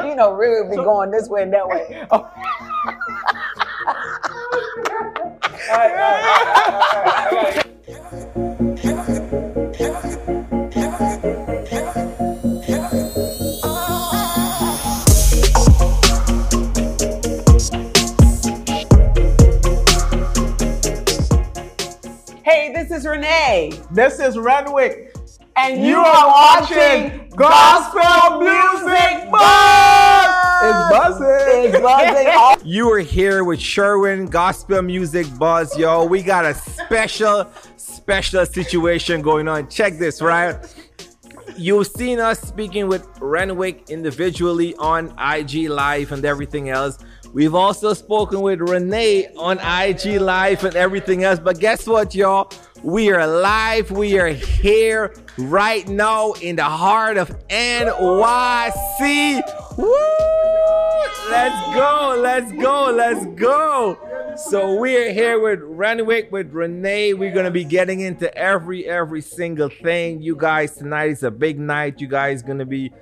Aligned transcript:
right. 0.00 0.08
you 0.08 0.14
know, 0.14 0.32
really 0.34 0.68
be 0.68 0.76
going 0.76 1.10
this 1.10 1.28
way 1.28 1.42
and 1.42 1.52
that 1.52 1.68
way. 1.68 2.06
Oh. 2.12 2.30
all 5.70 5.78
right, 5.78 5.90
all 5.90 5.98
right, 5.98 7.32
all 7.32 7.42
right, 7.42 7.66
Hey, 22.44 22.72
this 22.72 22.90
is 22.90 23.06
Renee. 23.06 23.72
This 23.92 24.18
is 24.20 24.36
Renwick. 24.38 25.14
And 25.56 25.82
you, 25.82 25.90
you 25.90 25.96
are, 25.98 26.26
watching 26.26 27.30
Gospel 27.36 28.40
Music! 28.40 29.21
It's 30.64 30.88
buzzing. 30.90 31.74
It's 31.74 31.80
buzzing. 31.80 32.66
you 32.70 32.90
are 32.92 33.00
here 33.00 33.44
with 33.44 33.60
Sherwin 33.60 34.26
Gospel 34.26 34.82
Music 34.82 35.26
Buzz, 35.38 35.76
yo. 35.76 36.04
We 36.04 36.22
got 36.22 36.44
a 36.44 36.54
special, 36.54 37.50
special 37.76 38.46
situation 38.46 39.22
going 39.22 39.48
on. 39.48 39.68
Check 39.68 39.98
this, 39.98 40.22
right? 40.22 40.56
You've 41.56 41.86
seen 41.88 42.20
us 42.20 42.40
speaking 42.40 42.88
with 42.88 43.06
Renwick 43.20 43.90
individually 43.90 44.74
on 44.76 45.14
IG 45.18 45.68
Live 45.68 46.12
and 46.12 46.24
everything 46.24 46.70
else. 46.70 46.98
We've 47.32 47.54
also 47.54 47.94
spoken 47.94 48.40
with 48.40 48.60
Renee 48.60 49.28
on 49.36 49.58
IG 49.58 50.20
Live 50.20 50.64
and 50.64 50.76
everything 50.76 51.24
else. 51.24 51.40
But 51.40 51.58
guess 51.58 51.86
what, 51.86 52.14
y'all? 52.14 52.50
We 52.82 53.12
are 53.12 53.26
live. 53.28 53.92
We 53.92 54.18
are 54.18 54.26
here 54.28 55.14
right 55.38 55.86
now 55.86 56.32
in 56.32 56.56
the 56.56 56.64
heart 56.64 57.16
of 57.16 57.30
NYC. 57.46 59.40
Woo! 59.78 59.94
Let's 61.30 61.76
go. 61.76 62.16
Let's 62.18 62.52
go. 62.52 62.92
Let's 62.92 63.24
go. 63.40 64.34
So 64.48 64.74
we're 64.74 65.12
here 65.12 65.38
with 65.38 65.60
Renwick, 65.62 66.32
with 66.32 66.52
Renee. 66.52 67.14
We're 67.14 67.32
gonna 67.32 67.52
be 67.52 67.62
getting 67.62 68.00
into 68.00 68.34
every 68.36 68.84
every 68.86 69.20
single 69.20 69.68
thing. 69.68 70.20
You 70.20 70.34
guys 70.34 70.76
tonight 70.76 71.10
is 71.10 71.22
a 71.22 71.30
big 71.30 71.60
night. 71.60 72.00
You 72.00 72.08
guys 72.08 72.42
gonna 72.42 72.66
be 72.66 72.92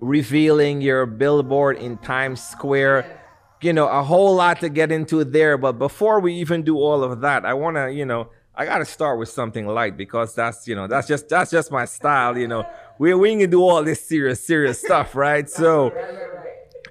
revealing 0.00 0.80
your 0.80 1.04
billboard 1.04 1.76
in 1.76 1.98
Times 1.98 2.42
Square 2.42 3.20
you 3.60 3.72
know, 3.72 3.88
a 3.88 4.02
whole 4.02 4.34
lot 4.34 4.60
to 4.60 4.68
get 4.68 4.92
into 4.92 5.24
there. 5.24 5.56
But 5.56 5.78
before 5.78 6.20
we 6.20 6.34
even 6.34 6.62
do 6.62 6.76
all 6.76 7.02
of 7.02 7.22
that, 7.22 7.46
I 7.46 7.54
want 7.54 7.76
to, 7.76 7.90
you 7.90 8.04
know, 8.04 8.28
I 8.56 8.64
got 8.64 8.78
to 8.78 8.84
start 8.84 9.18
with 9.18 9.28
something 9.28 9.66
light 9.66 9.96
because 9.96 10.34
that's, 10.34 10.68
you 10.68 10.74
know, 10.76 10.86
that's 10.86 11.08
just 11.08 11.28
that's 11.28 11.50
just 11.50 11.72
my 11.72 11.84
style. 11.84 12.38
You 12.38 12.48
know, 12.48 12.66
we 12.98 13.12
we 13.14 13.36
can 13.36 13.50
do 13.50 13.62
all 13.62 13.82
this 13.82 14.06
serious 14.06 14.44
serious 14.46 14.80
stuff, 14.80 15.14
right? 15.26 15.48
So 15.48 15.92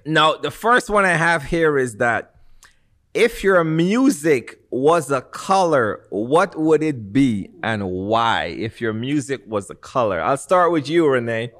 now 0.05 0.35
the 0.35 0.51
first 0.51 0.89
one 0.89 1.05
I 1.05 1.13
have 1.13 1.43
here 1.43 1.77
is 1.77 1.97
that 1.97 2.35
if 3.13 3.43
your 3.43 3.63
music 3.63 4.59
was 4.71 5.11
a 5.11 5.21
color, 5.21 6.05
what 6.09 6.59
would 6.59 6.81
it 6.83 7.13
be 7.13 7.49
and 7.61 7.89
why? 7.89 8.45
If 8.45 8.81
your 8.81 8.93
music 8.93 9.43
was 9.47 9.69
a 9.69 9.75
color, 9.75 10.19
I'll 10.19 10.37
start 10.37 10.71
with 10.71 10.89
you, 10.89 11.07
Renee. 11.07 11.51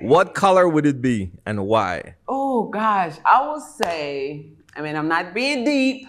What 0.00 0.34
color 0.34 0.66
would 0.66 0.86
it 0.86 1.02
be 1.02 1.32
and 1.44 1.66
why? 1.66 2.14
Oh 2.26 2.68
gosh, 2.68 3.16
I 3.26 3.46
will 3.46 3.60
say 3.60 4.52
I 4.74 4.82
mean, 4.82 4.96
I'm 4.96 5.08
not 5.08 5.34
being 5.34 5.64
deep, 5.64 6.06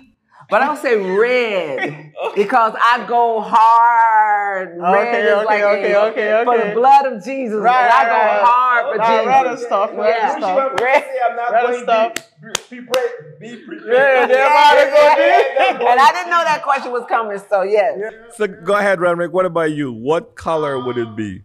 but 0.51 0.61
I'll 0.61 0.77
oh. 0.77 0.81
say 0.81 0.97
red 0.97 2.11
because 2.35 2.73
I 2.77 3.05
go 3.07 3.39
hard. 3.39 4.77
Red 4.77 5.07
okay, 5.07 5.23
is 5.23 5.31
okay, 5.31 5.45
like 5.45 5.63
okay, 5.63 5.91
a, 5.93 6.01
okay, 6.01 6.33
okay. 6.33 6.43
for 6.43 6.67
the 6.67 6.73
blood 6.75 7.05
of 7.05 7.23
Jesus. 7.23 7.55
Right, 7.55 7.85
and 7.85 7.93
I 7.93 8.03
go 8.03 8.11
right. 8.11 8.41
hard 8.43 8.85
for 8.91 8.97
Nah, 8.97 9.09
Jesus. 9.09 9.27
red 9.27 9.53
is 9.53 9.65
tough, 9.69 9.91
red 9.95 10.09
yeah. 10.09 10.35
is 10.35 10.41
tough. 10.41 10.81
Red, 10.81 11.03
I'm 11.29 11.35
not 11.37 11.51
Red 11.53 11.73
is 11.73 11.85
tough. 11.85 12.13
Be, 12.69 12.81
be, 12.81 12.85
pre- 12.85 13.39
be 13.39 13.65
prepared. 13.65 13.87
Yeah, 13.87 14.25
they're 14.27 14.37
yeah, 14.39 14.71
about 14.71 14.83
to 14.83 14.89
go 14.89 15.23
yeah. 15.23 15.71
deep. 15.71 15.87
and 15.87 15.99
I 15.99 16.11
didn't 16.11 16.29
know 16.29 16.43
that 16.43 16.61
question 16.63 16.91
was 16.91 17.05
coming, 17.07 17.39
so 17.49 17.61
yes. 17.61 18.13
So 18.35 18.45
go 18.45 18.75
ahead, 18.75 18.99
Renwick. 18.99 19.31
What 19.31 19.45
about 19.45 19.71
you? 19.71 19.93
What 19.93 20.35
color 20.35 20.83
would 20.83 20.97
it 20.97 21.15
be? 21.15 21.43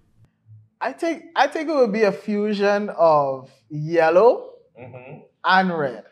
I 0.80 0.92
think 0.92 1.26
I 1.36 1.46
think 1.46 1.68
it 1.68 1.74
would 1.74 1.92
be 1.92 2.02
a 2.02 2.12
fusion 2.12 2.90
of 2.90 3.50
yellow 3.70 4.54
mm-hmm. 4.78 5.20
and 5.44 5.78
red. 5.78 6.04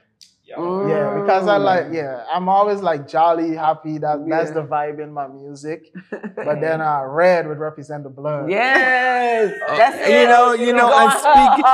Mm. 0.59 0.89
Yeah, 0.91 1.21
because 1.23 1.49
I 1.49 1.57
like 1.57 1.87
yeah, 1.91 2.25
I'm 2.31 2.49
always 2.51 2.81
like 2.83 3.09
jolly, 3.09 3.55
happy. 3.57 3.97
That 3.99 4.27
that's 4.29 4.51
the 4.51 4.63
vibe 4.63 5.03
in 5.03 5.11
my 5.13 5.27
music. 5.27 5.93
But 6.37 6.61
then 6.61 6.81
uh, 6.83 7.03
red 7.07 7.49
would 7.49 7.59
represent 7.59 8.03
the 8.05 8.11
blood. 8.11 8.51
Yes, 8.51 9.55
that's 9.69 10.07
Uh, 10.07 10.11
you 10.11 10.19
it. 10.25 10.29
know, 10.29 10.53
you 10.53 10.73
know, 10.75 10.89
go 10.89 10.99
and 10.99 11.13
speaking- 11.13 11.65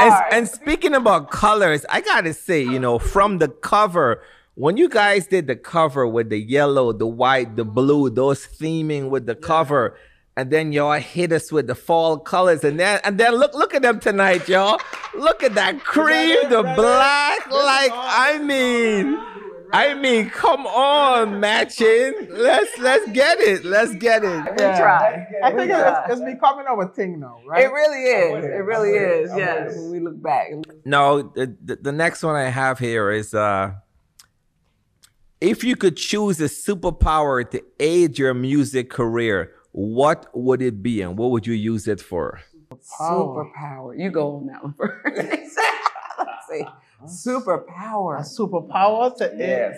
And, 0.00 0.14
and 0.34 0.48
speaking 0.48 0.94
about 0.94 1.30
colors, 1.30 1.86
I 1.88 2.02
gotta 2.02 2.34
say, 2.34 2.60
you 2.62 2.78
know, 2.78 2.98
from 2.98 3.38
the 3.38 3.48
cover, 3.48 4.22
when 4.54 4.76
you 4.76 4.88
guys 4.88 5.26
did 5.26 5.46
the 5.46 5.56
cover 5.56 6.06
with 6.06 6.28
the 6.28 6.38
yellow, 6.38 6.92
the 6.92 7.06
white, 7.06 7.56
the 7.56 7.64
blue, 7.64 8.10
those 8.10 8.46
theming 8.46 9.08
with 9.08 9.24
the 9.26 9.34
cover, 9.34 9.96
and 10.40 10.50
then 10.50 10.72
y'all 10.72 10.98
hit 10.98 11.32
us 11.32 11.52
with 11.52 11.66
the 11.66 11.74
fall 11.74 12.18
colors, 12.18 12.64
and 12.64 12.80
then 12.80 12.98
and 13.04 13.18
then 13.18 13.34
look 13.34 13.52
look 13.54 13.74
at 13.74 13.82
them 13.82 14.00
tonight, 14.00 14.48
y'all. 14.48 14.80
Look 15.14 15.42
at 15.42 15.54
that 15.54 15.80
cream, 15.84 16.48
the 16.48 16.62
black. 16.62 17.50
Like 17.50 17.90
I 17.92 18.38
mean, 18.42 19.18
I 19.72 19.94
mean, 19.94 20.30
come 20.30 20.66
on, 20.66 21.40
matching. 21.40 22.14
Let's 22.30 22.78
let's 22.78 23.10
get 23.12 23.38
it. 23.40 23.64
Let's 23.66 23.94
get 23.96 24.24
it. 24.24 24.44
we 24.50 24.56
try. 24.56 25.26
I 25.44 25.50
We 25.52 25.58
think 25.58 25.70
try. 25.72 26.04
it's, 26.08 26.12
it's 26.20 26.24
becoming 26.24 26.66
our 26.66 26.88
thing 26.88 27.20
now, 27.20 27.38
right? 27.46 27.64
It 27.64 27.68
really 27.68 28.02
is. 28.02 28.44
It 28.46 28.48
really 28.64 28.92
with 28.92 29.02
it. 29.02 29.20
is. 29.24 29.30
I'm 29.32 29.38
Yes. 29.38 29.76
When 29.76 29.90
we 29.90 30.00
look 30.00 30.22
back. 30.22 30.52
No, 30.86 31.22
the, 31.22 31.54
the, 31.62 31.76
the 31.76 31.92
next 31.92 32.22
one 32.22 32.34
I 32.34 32.48
have 32.48 32.78
here 32.78 33.10
is 33.10 33.34
uh 33.34 33.72
if 35.40 35.64
you 35.64 35.76
could 35.76 35.96
choose 35.96 36.40
a 36.40 36.44
superpower 36.44 37.48
to 37.50 37.62
aid 37.78 38.18
your 38.18 38.34
music 38.34 38.90
career, 38.90 39.52
what 39.72 40.26
would 40.34 40.62
it 40.62 40.82
be 40.82 41.02
and 41.02 41.16
what 41.18 41.30
would 41.30 41.46
you 41.46 41.54
use 41.54 41.86
it 41.88 42.00
for? 42.00 42.40
Power. 42.98 43.44
Superpower. 43.58 43.98
You 43.98 44.10
go 44.10 44.36
on 44.36 44.46
that 44.46 44.62
one 44.62 44.74
first. 44.74 45.04
Let's 46.18 46.48
see. 46.48 46.64
Superpower. 47.30 48.18
A 48.18 48.22
Superpower. 48.22 49.12
superpower 49.12 49.16
to 49.18 49.24
it. 49.70 49.76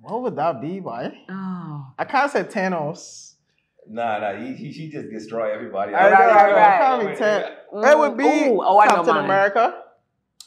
What 0.00 0.22
would 0.22 0.36
that 0.36 0.60
be, 0.60 0.80
boy? 0.80 1.12
Oh. 1.28 1.92
I 1.98 2.04
can't 2.04 2.30
say 2.30 2.42
Thanos. 2.42 3.34
Nah, 3.88 4.18
nah, 4.18 4.36
he, 4.36 4.52
he, 4.54 4.72
she 4.72 4.88
just 4.90 5.10
destroy 5.10 5.52
everybody. 5.52 5.94
I 5.94 6.10
Right, 6.10 6.12
know, 6.12 6.26
right, 6.26 6.36
I 6.36 6.48
know, 6.48 6.54
right. 7.04 7.12
it 7.14 7.18
can't 7.18 7.18
be 7.18 7.24
Thanos. 7.24 7.50
Mm-hmm. 7.72 7.84
It 7.90 7.98
would 7.98 8.16
be 8.18 8.24
Ooh, 8.54 8.62
oh, 8.62 8.78
I 8.78 8.86
know 8.86 8.94
Captain. 8.96 9.16
America. 9.16 9.74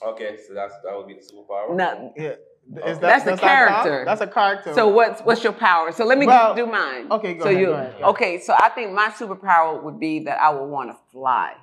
Okay, 0.06 0.38
so 0.46 0.54
that's 0.54 0.74
that 0.84 0.96
would 0.96 1.08
be 1.08 1.14
the 1.14 1.22
superpower. 1.22 1.76
No. 1.76 2.14
Yeah. 2.18 2.34
Is 2.68 2.98
That's 3.00 3.24
the 3.24 3.32
does 3.32 3.40
that 3.40 3.40
count? 3.40 3.42
character. 3.42 4.04
That's 4.06 4.22
a 4.22 4.28
character. 4.28 4.74
So 4.74 4.88
what's 4.88 5.22
what's 5.22 5.44
your 5.44 5.54
power? 5.54 5.92
So 5.92 6.04
let 6.04 6.18
me 6.18 6.26
Well, 6.26 6.56
do 6.56 6.66
mine. 6.66 7.08
okay, 7.12 7.36
go 7.36 7.44
so 7.44 7.50
ahead, 7.50 7.60
you 7.62 7.66
go 7.68 7.74
ahead, 7.74 7.96
go 8.00 8.06
okay? 8.08 8.40
So 8.40 8.56
I 8.58 8.70
think 8.70 8.92
my 8.92 9.10
superpower 9.10 9.82
would 9.84 10.00
be 10.00 10.20
that 10.26 10.42
I 10.42 10.50
would 10.50 10.66
want 10.66 10.90
to 10.90 10.98
fly 11.12 11.54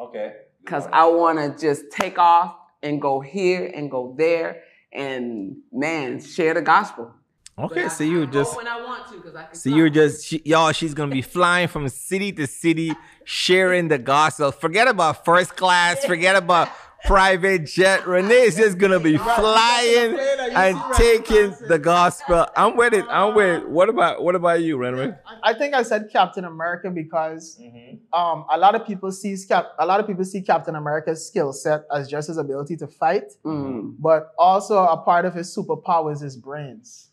Okay. 0.00 0.32
because 0.64 0.86
I 0.92 1.04
want 1.06 1.38
to 1.38 1.58
just 1.66 1.90
take 1.92 2.18
off 2.18 2.56
and 2.82 3.02
go 3.02 3.20
here 3.20 3.70
and 3.74 3.90
go 3.90 4.14
there 4.16 4.62
and 4.92 5.56
man 5.72 6.20
share 6.22 6.54
the 6.54 6.62
gospel. 6.62 7.12
Okay, 7.58 7.88
so 7.88 8.04
you 8.04 8.26
just 8.26 8.54
when 8.56 8.68
I 8.68 8.82
want 8.82 9.08
to 9.08 9.14
because 9.16 9.34
I 9.34 9.44
can. 9.44 9.54
so 9.54 9.70
you're 9.70 9.88
just 9.88 10.26
she, 10.26 10.42
y'all 10.44 10.72
she's 10.72 10.92
going 10.92 11.08
to 11.08 11.14
be 11.14 11.22
flying 11.22 11.68
from 11.68 11.88
city 11.88 12.30
to 12.32 12.46
city 12.46 12.92
sharing 13.24 13.88
the 13.88 13.96
gospel. 13.98 14.52
Forget 14.52 14.88
about 14.88 15.24
first 15.24 15.56
class, 15.56 16.04
forget 16.04 16.36
about 16.36 16.68
private 17.06 17.66
jet. 17.66 18.06
Renee 18.06 18.42
is 18.42 18.56
just 18.56 18.78
going 18.78 18.92
to 18.92 19.00
be 19.00 19.16
flying 19.16 20.18
and 20.54 20.78
taking 20.94 21.54
the 21.68 21.78
gospel. 21.78 22.46
I'm 22.56 22.76
with 22.76 22.92
it. 22.94 23.04
I'm 23.08 23.34
with 23.34 23.62
it. 23.62 23.68
What 23.68 23.88
about 23.88 24.22
what 24.22 24.34
about 24.34 24.62
you, 24.62 24.76
Renwick? 24.76 25.14
I 25.42 25.54
think 25.54 25.74
I 25.74 25.82
said 25.82 26.08
Captain 26.12 26.44
America 26.44 26.90
because 26.90 27.58
Mm-hmm. 27.60 28.14
um, 28.18 28.44
a 28.52 28.58
lot 28.58 28.74
of 28.74 28.86
people 28.86 29.10
see 29.12 29.36
Cap- 29.48 29.72
a 29.78 29.86
lot 29.86 30.00
of 30.00 30.06
people 30.06 30.24
see 30.24 30.42
Captain 30.42 30.74
America's 30.76 31.26
skill 31.26 31.52
set 31.52 31.82
as 31.94 32.08
just 32.08 32.28
his 32.28 32.38
ability 32.38 32.76
to 32.78 32.86
fight, 32.86 33.32
Mm. 33.44 33.94
but 33.98 34.32
also 34.38 34.78
a 34.78 34.96
part 34.96 35.24
of 35.24 35.34
his 35.34 35.54
superpower 35.54 36.12
is 36.12 36.20
his 36.20 36.36
brains. 36.36 37.10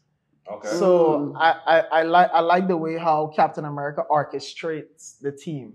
Okay. 0.52 0.68
So 0.68 1.34
I, 1.38 1.50
I, 1.66 1.80
I 2.00 2.04
like 2.04 2.30
I 2.34 2.40
like 2.42 2.68
the 2.68 2.76
way 2.78 2.98
how 2.98 3.28
Captain 3.36 3.64
America 3.66 4.04
orchestrates 4.10 5.18
the 5.22 5.32
team 5.32 5.74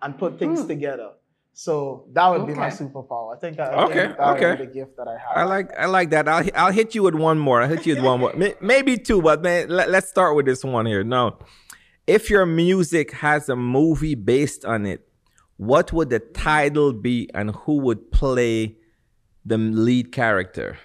and 0.00 0.16
put 0.18 0.38
things 0.38 0.60
Hmm. 0.62 0.68
together. 0.68 1.10
So 1.58 2.04
that 2.12 2.28
would 2.28 2.46
be 2.46 2.54
my 2.54 2.68
superpower. 2.68 3.36
I 3.36 3.40
think 3.40 3.58
I, 3.58 3.64
I 3.64 3.84
Okay, 3.86 3.94
think 4.06 4.16
that 4.16 4.26
would 4.28 4.36
okay. 4.44 4.62
be 4.62 4.66
the 4.66 4.72
gift 4.72 4.96
that 4.96 5.08
I 5.08 5.14
have. 5.14 5.32
I 5.34 5.42
like 5.42 5.76
I 5.76 5.86
like 5.86 6.10
that. 6.10 6.28
I'll 6.28 6.48
I'll 6.54 6.70
hit 6.70 6.94
you 6.94 7.02
with 7.02 7.16
one 7.16 7.36
more. 7.36 7.60
I'll 7.60 7.68
hit 7.68 7.84
you 7.84 7.96
with 7.96 8.04
one 8.04 8.20
more. 8.20 8.32
Maybe 8.60 8.96
two, 8.96 9.20
but 9.20 9.42
man, 9.42 9.68
let, 9.68 9.90
let's 9.90 10.08
start 10.08 10.36
with 10.36 10.46
this 10.46 10.62
one 10.62 10.86
here. 10.86 11.02
No. 11.02 11.36
If 12.06 12.30
your 12.30 12.46
music 12.46 13.10
has 13.10 13.48
a 13.48 13.56
movie 13.56 14.14
based 14.14 14.64
on 14.64 14.86
it, 14.86 15.08
what 15.56 15.92
would 15.92 16.10
the 16.10 16.20
title 16.20 16.92
be 16.92 17.28
and 17.34 17.50
who 17.50 17.78
would 17.78 18.12
play 18.12 18.76
the 19.44 19.58
lead 19.58 20.12
character? 20.12 20.78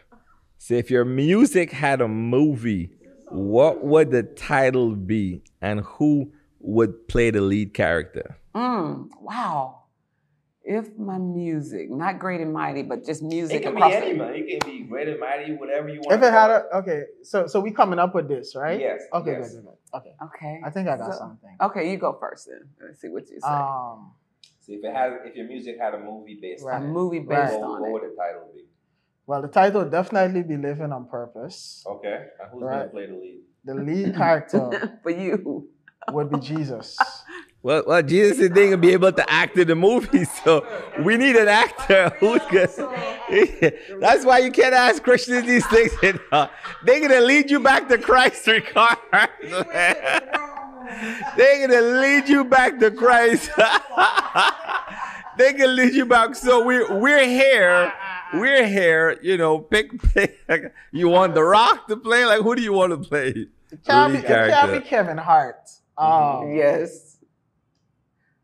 So 0.57 0.73
if 0.73 0.89
your 0.89 1.05
music 1.05 1.71
had 1.71 2.01
a 2.01 2.07
movie, 2.07 2.89
what 3.29 3.85
would 3.85 4.09
the 4.09 4.23
title 4.23 4.95
be 4.95 5.43
and 5.61 5.81
who 5.81 6.31
would 6.59 7.07
play 7.07 7.29
the 7.29 7.41
lead 7.41 7.75
character? 7.75 8.39
Mm, 8.55 9.09
wow. 9.21 9.82
If 10.65 10.97
my 10.97 11.17
music, 11.17 11.91
not 11.91 12.19
great 12.19 12.39
and 12.39 12.53
mighty, 12.53 12.83
but 12.83 13.03
just 13.05 13.21
music 13.21 13.57
It 13.57 13.63
can 13.63 13.75
be 13.75 13.81
across 13.81 13.93
any 13.93 14.13
the- 14.13 14.17
man. 14.19 14.33
It 14.35 14.61
can 14.61 14.71
be 14.71 14.83
great 14.83 15.09
and 15.09 15.19
mighty, 15.19 15.53
whatever 15.55 15.89
you 15.89 15.99
want. 15.99 16.13
If 16.13 16.23
it 16.27 16.31
had 16.31 16.49
a 16.51 16.77
okay, 16.77 17.03
so 17.23 17.47
so 17.47 17.59
we 17.59 17.71
coming 17.71 17.99
up 17.99 18.15
with 18.15 18.29
this, 18.29 18.55
right? 18.55 18.79
Yes, 18.79 19.01
Okay, 19.13 19.31
yes. 19.33 19.51
good, 19.53 19.63
good, 19.63 19.65
good. 19.65 19.97
Okay. 19.97 20.15
Okay. 20.23 20.61
I 20.63 20.69
think 20.69 20.87
I 20.87 20.95
got 20.97 21.11
So- 21.13 21.19
something. 21.19 21.57
Okay, 21.61 21.91
you 21.91 21.97
go 21.97 22.13
first 22.17 22.47
then. 22.49 22.69
Let's 22.81 23.01
see 23.01 23.09
what 23.09 23.29
you 23.29 23.39
say. 23.41 23.47
Um, 23.47 24.13
See 24.61 24.75
if 24.75 24.83
it 24.85 24.95
had, 24.95 25.11
if 25.25 25.35
your 25.35 25.47
music 25.47 25.77
had 25.77 25.93
a 25.93 25.99
movie 25.99 26.39
based 26.41 26.63
a 26.63 26.67
right. 26.67 26.77
on 26.81 26.83
it, 26.83 26.87
movie 26.87 27.19
based 27.19 27.59
what, 27.59 27.63
on 27.63 27.81
what 27.81 27.87
it. 27.89 27.91
would 27.91 28.03
the 28.03 28.15
title 28.15 28.47
be? 28.55 28.63
well, 29.27 29.41
the 29.41 29.49
title 29.49 29.81
would 29.81 29.91
definitely 29.91 30.43
be 30.43 30.55
"Living 30.55 30.93
on 30.93 31.05
Purpose." 31.07 31.83
Okay, 31.85 32.27
and 32.39 32.49
who's 32.51 32.63
gonna 32.63 32.87
play 32.87 33.07
the 33.07 33.13
lead? 33.13 33.41
The 33.65 33.75
lead 33.75 34.15
character 34.15 34.99
For 35.03 35.09
you. 35.11 35.67
would 36.11 36.29
be 36.29 36.39
Jesus. 36.39 36.97
Well, 37.63 37.81
well, 37.87 38.03
Jesus 38.03 38.39
is 38.39 38.49
gonna 38.49 38.75
be 38.75 38.91
able 38.91 39.13
to 39.13 39.29
act 39.31 39.57
in 39.57 39.69
the 39.69 39.75
movie, 39.75 40.25
so 40.43 40.67
we 41.01 41.15
need 41.15 41.37
an 41.37 41.47
actor 41.47 42.09
who's 42.19 42.41
gonna. 42.51 43.71
That's 44.01 44.25
why 44.25 44.39
you 44.39 44.51
can't 44.51 44.75
ask 44.75 45.01
Christians 45.01 45.47
these 45.47 45.65
things. 45.67 45.91
You 46.03 46.19
know? 46.29 46.49
They're 46.83 46.99
gonna 46.99 47.21
lead 47.21 47.49
you 47.49 47.61
back 47.61 47.87
to 47.87 47.97
Christ, 47.97 48.45
regardless. 48.47 49.65
They're 51.37 51.67
gonna 51.67 51.81
lead 52.01 52.27
you 52.27 52.43
back 52.43 52.79
to 52.79 52.91
Christ. 52.91 53.49
they 55.37 55.53
can 55.53 55.73
lead 55.73 55.93
you 55.93 56.05
back. 56.05 56.35
So 56.35 56.65
we're 56.65 56.99
we're 56.99 57.25
here. 57.25 57.93
We're 58.33 58.67
here. 58.67 59.17
You 59.21 59.37
know, 59.37 59.59
pick, 59.59 60.01
pick. 60.13 60.37
You 60.91 61.07
want 61.07 61.33
The 61.33 61.43
Rock 61.43 61.87
to 61.87 61.95
play? 61.95 62.25
Like, 62.25 62.41
who 62.41 62.55
do 62.55 62.61
you 62.61 62.73
want 62.73 62.91
to 62.91 62.97
play? 62.97 63.47
It 63.71 63.85
can't, 63.85 64.11
be, 64.11 64.19
it 64.19 64.25
can't 64.25 64.71
be 64.71 64.81
Kevin 64.81 65.17
Hart. 65.17 65.69
Um, 65.97 66.53
Yes. 66.53 67.12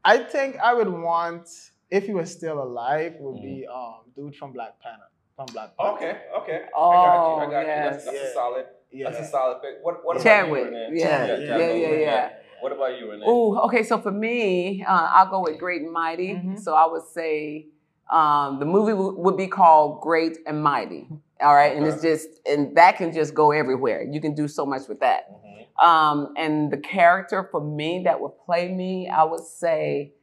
I 0.04 0.18
think 0.20 0.58
I 0.58 0.74
would 0.74 0.90
want, 0.90 1.48
if 1.92 2.06
he 2.06 2.14
was 2.14 2.32
still 2.32 2.62
alive, 2.62 3.16
would 3.20 3.36
Mm-hmm. 3.36 3.46
be 3.62 3.68
um 3.68 4.02
dude 4.16 4.36
from 4.36 4.52
Black 4.54 4.80
Panther. 4.82 5.04
From 5.36 5.48
Black 5.54 5.76
Panther. 5.78 5.96
Okay, 5.98 6.18
okay. 6.42 6.62
Oh, 6.76 6.90
I 6.92 6.96
got 7.06 7.16
you. 7.16 7.42
I 7.42 7.52
got 7.52 7.68
yes. 7.68 7.78
you. 7.78 7.92
That's, 7.92 8.06
that's 8.06 8.18
Yeah. 8.18 8.30
a 8.30 8.34
solid. 8.34 8.66
Yeah. 8.92 9.10
That's 9.12 9.28
a 9.28 9.30
solid 9.32 9.62
pick. 9.62 9.76
What 9.84 10.04
what 10.06 10.22
Chadwick, 10.22 10.62
about 10.68 10.72
you, 10.74 10.80
Renee? 10.88 11.00
yeah, 11.00 11.26
yeah, 11.26 11.28
Chadwick, 11.28 11.82
yeah, 11.82 11.88
Renee. 11.90 12.02
yeah. 12.02 12.30
What 12.62 12.72
about 12.74 13.00
you, 13.00 13.12
Renee? 13.12 13.24
Oh, 13.26 13.58
okay. 13.68 13.84
So 13.84 14.00
for 14.02 14.12
me, 14.12 14.84
uh, 14.84 15.08
I'll 15.12 15.30
go 15.30 15.42
with 15.42 15.58
Great 15.60 15.82
and 15.84 15.92
Mighty. 15.94 16.34
Mhm. 16.34 16.60
So 16.60 16.74
I 16.74 16.86
would 16.88 17.04
say 17.08 17.68
um, 18.12 18.58
the 18.60 18.66
movie 18.66 18.92
w- 18.94 19.16
would 19.20 19.38
be 19.38 19.48
called 19.48 20.02
Great 20.02 20.40
and 20.48 20.62
Mighty. 20.64 21.08
All 21.42 21.56
right, 21.56 21.74
and 21.78 21.86
it's 21.86 22.02
just 22.02 22.28
and 22.46 22.76
that 22.76 22.98
can 22.98 23.14
just 23.14 23.34
go 23.34 23.52
everywhere. 23.52 24.02
You 24.04 24.20
can 24.20 24.34
do 24.34 24.48
so 24.48 24.66
much 24.66 24.88
with 24.90 25.00
that. 25.02 25.30
Um, 25.82 26.34
and 26.38 26.72
the 26.72 26.78
character 26.78 27.48
for 27.52 27.62
me 27.62 28.02
that 28.06 28.20
would 28.22 28.38
play 28.46 28.68
me, 28.74 29.08
I 29.10 29.24
would 29.24 29.44
say, 29.46 30.14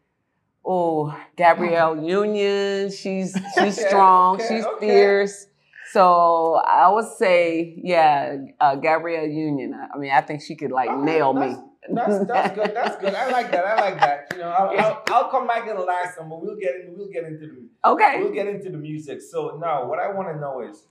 oh, 0.64 1.17
Gabrielle 1.37 2.03
Union. 2.05 2.91
She's 2.91 3.32
she's 3.55 3.79
Okay, 3.79 3.88
strong. 3.88 4.35
okay, 4.37 4.49
she's 4.49 4.64
okay. 4.64 4.87
fierce. 4.87 5.47
So 5.93 6.55
I 6.56 6.91
would 6.91 7.06
say, 7.17 7.75
yeah, 7.82 8.37
uh, 8.61 8.75
Gabrielle 8.76 9.26
Union. 9.29 9.73
I 9.73 9.94
I 9.94 9.99
mean, 9.99 10.11
I 10.11 10.20
think 10.20 10.43
she 10.43 10.56
could 10.56 10.73
like 10.73 10.91
Okay, 10.91 11.00
nail 11.05 11.32
me. 11.32 11.41
that's- 11.41 11.62
That's 11.88 12.26
that's 12.26 12.55
good. 12.56 12.73
That's 12.75 12.97
good. 12.97 13.14
I 13.14 13.31
like 13.31 13.52
that. 13.52 13.64
I 13.64 13.75
like 13.81 14.00
that. 14.00 14.26
You 14.32 14.38
know, 14.41 14.49
I'll, 14.50 14.70
I'll, 14.81 15.02
I'll 15.14 15.29
come 15.31 15.47
back 15.47 15.69
in 15.69 15.76
the 15.76 15.82
last 15.85 16.19
one, 16.19 16.29
but 16.29 16.43
we'll 16.43 16.56
get 16.56 16.75
in, 16.75 16.94
we'll 16.99 17.09
get 17.17 17.23
into 17.25 17.47
the 17.47 17.69
Okay. 17.93 18.19
we'll 18.20 18.32
get 18.32 18.49
into 18.49 18.69
the 18.70 18.76
music. 18.76 19.23
So 19.23 19.56
now, 19.62 19.87
what 19.88 20.00
I 20.00 20.09
want 20.12 20.26
to 20.35 20.41
know 20.41 20.61
is, 20.69 20.82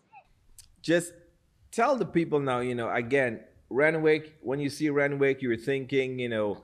just 0.81 1.11
tell 1.71 1.97
the 1.97 2.05
people 2.05 2.39
now, 2.39 2.59
you 2.61 2.75
know, 2.75 2.89
again, 2.89 3.41
Renwick, 3.69 4.37
when 4.41 4.59
you 4.59 4.69
see 4.69 4.89
Renwick, 4.89 5.41
you're 5.41 5.57
thinking, 5.57 6.19
you 6.19 6.29
know, 6.29 6.61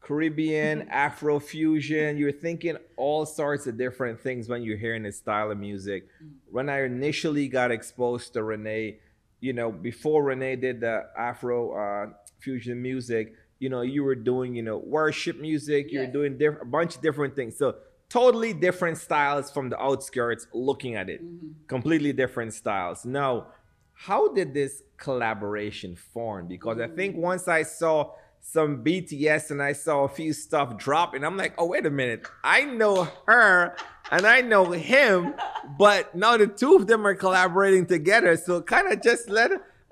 Caribbean, 0.00 0.82
Afro 0.90 1.38
fusion, 1.40 2.16
you're 2.16 2.32
thinking 2.32 2.76
all 2.96 3.26
sorts 3.26 3.66
of 3.66 3.76
different 3.78 4.20
things 4.20 4.48
when 4.48 4.62
you're 4.62 4.76
hearing 4.76 5.02
this 5.02 5.16
style 5.16 5.50
of 5.50 5.58
music. 5.58 6.08
When 6.50 6.68
I 6.68 6.84
initially 6.84 7.48
got 7.48 7.70
exposed 7.70 8.34
to 8.34 8.42
Renee, 8.42 8.98
you 9.40 9.52
know, 9.52 9.70
before 9.72 10.24
Renee 10.24 10.56
did 10.56 10.80
the 10.80 11.06
Afro 11.18 11.72
uh, 11.72 12.10
fusion 12.38 12.80
music, 12.80 13.34
you 13.58 13.68
know, 13.70 13.80
you 13.80 14.04
were 14.04 14.14
doing, 14.14 14.54
you 14.54 14.62
know, 14.62 14.76
worship 14.78 15.40
music, 15.40 15.90
you 15.90 16.00
were 16.00 16.04
Yes. 16.04 16.12
doing 16.12 16.38
diff- 16.38 16.60
a 16.60 16.64
bunch 16.66 16.96
of 16.96 17.02
different 17.02 17.34
things. 17.34 17.56
So 17.56 17.76
totally 18.08 18.52
different 18.52 18.98
styles 18.98 19.50
from 19.50 19.70
the 19.70 19.80
outskirts 19.82 20.46
looking 20.52 20.94
at 20.94 21.08
it 21.08 21.22
completely 21.66 22.12
different 22.12 22.52
styles. 22.54 23.04
Now, 23.04 23.48
how 23.96 24.28
did 24.28 24.52
this 24.52 24.82
collaboration 24.98 25.96
form? 25.96 26.46
Because 26.46 26.78
I 26.78 26.86
think 26.86 27.16
mm. 27.16 27.20
once 27.20 27.48
I 27.48 27.62
saw 27.62 28.12
some 28.40 28.84
BTS 28.84 29.50
and 29.50 29.62
I 29.62 29.72
saw 29.72 30.04
a 30.04 30.08
few 30.08 30.32
stuff 30.32 30.76
drop, 30.76 31.14
and 31.14 31.24
I'm 31.24 31.36
like, 31.36 31.54
oh, 31.58 31.66
wait 31.66 31.86
a 31.86 31.90
minute. 31.90 32.28
I 32.44 32.64
know 32.64 33.08
her 33.26 33.74
and 34.10 34.26
I 34.26 34.42
know 34.42 34.70
him, 34.70 35.34
but 35.78 36.14
now 36.14 36.36
the 36.36 36.46
two 36.46 36.76
of 36.76 36.86
them 36.86 37.06
are 37.06 37.14
collaborating 37.14 37.86
together. 37.86 38.36
So 38.36 38.62
kind 38.62 38.92
of 38.92 39.02
just 39.02 39.28
let 39.30 39.50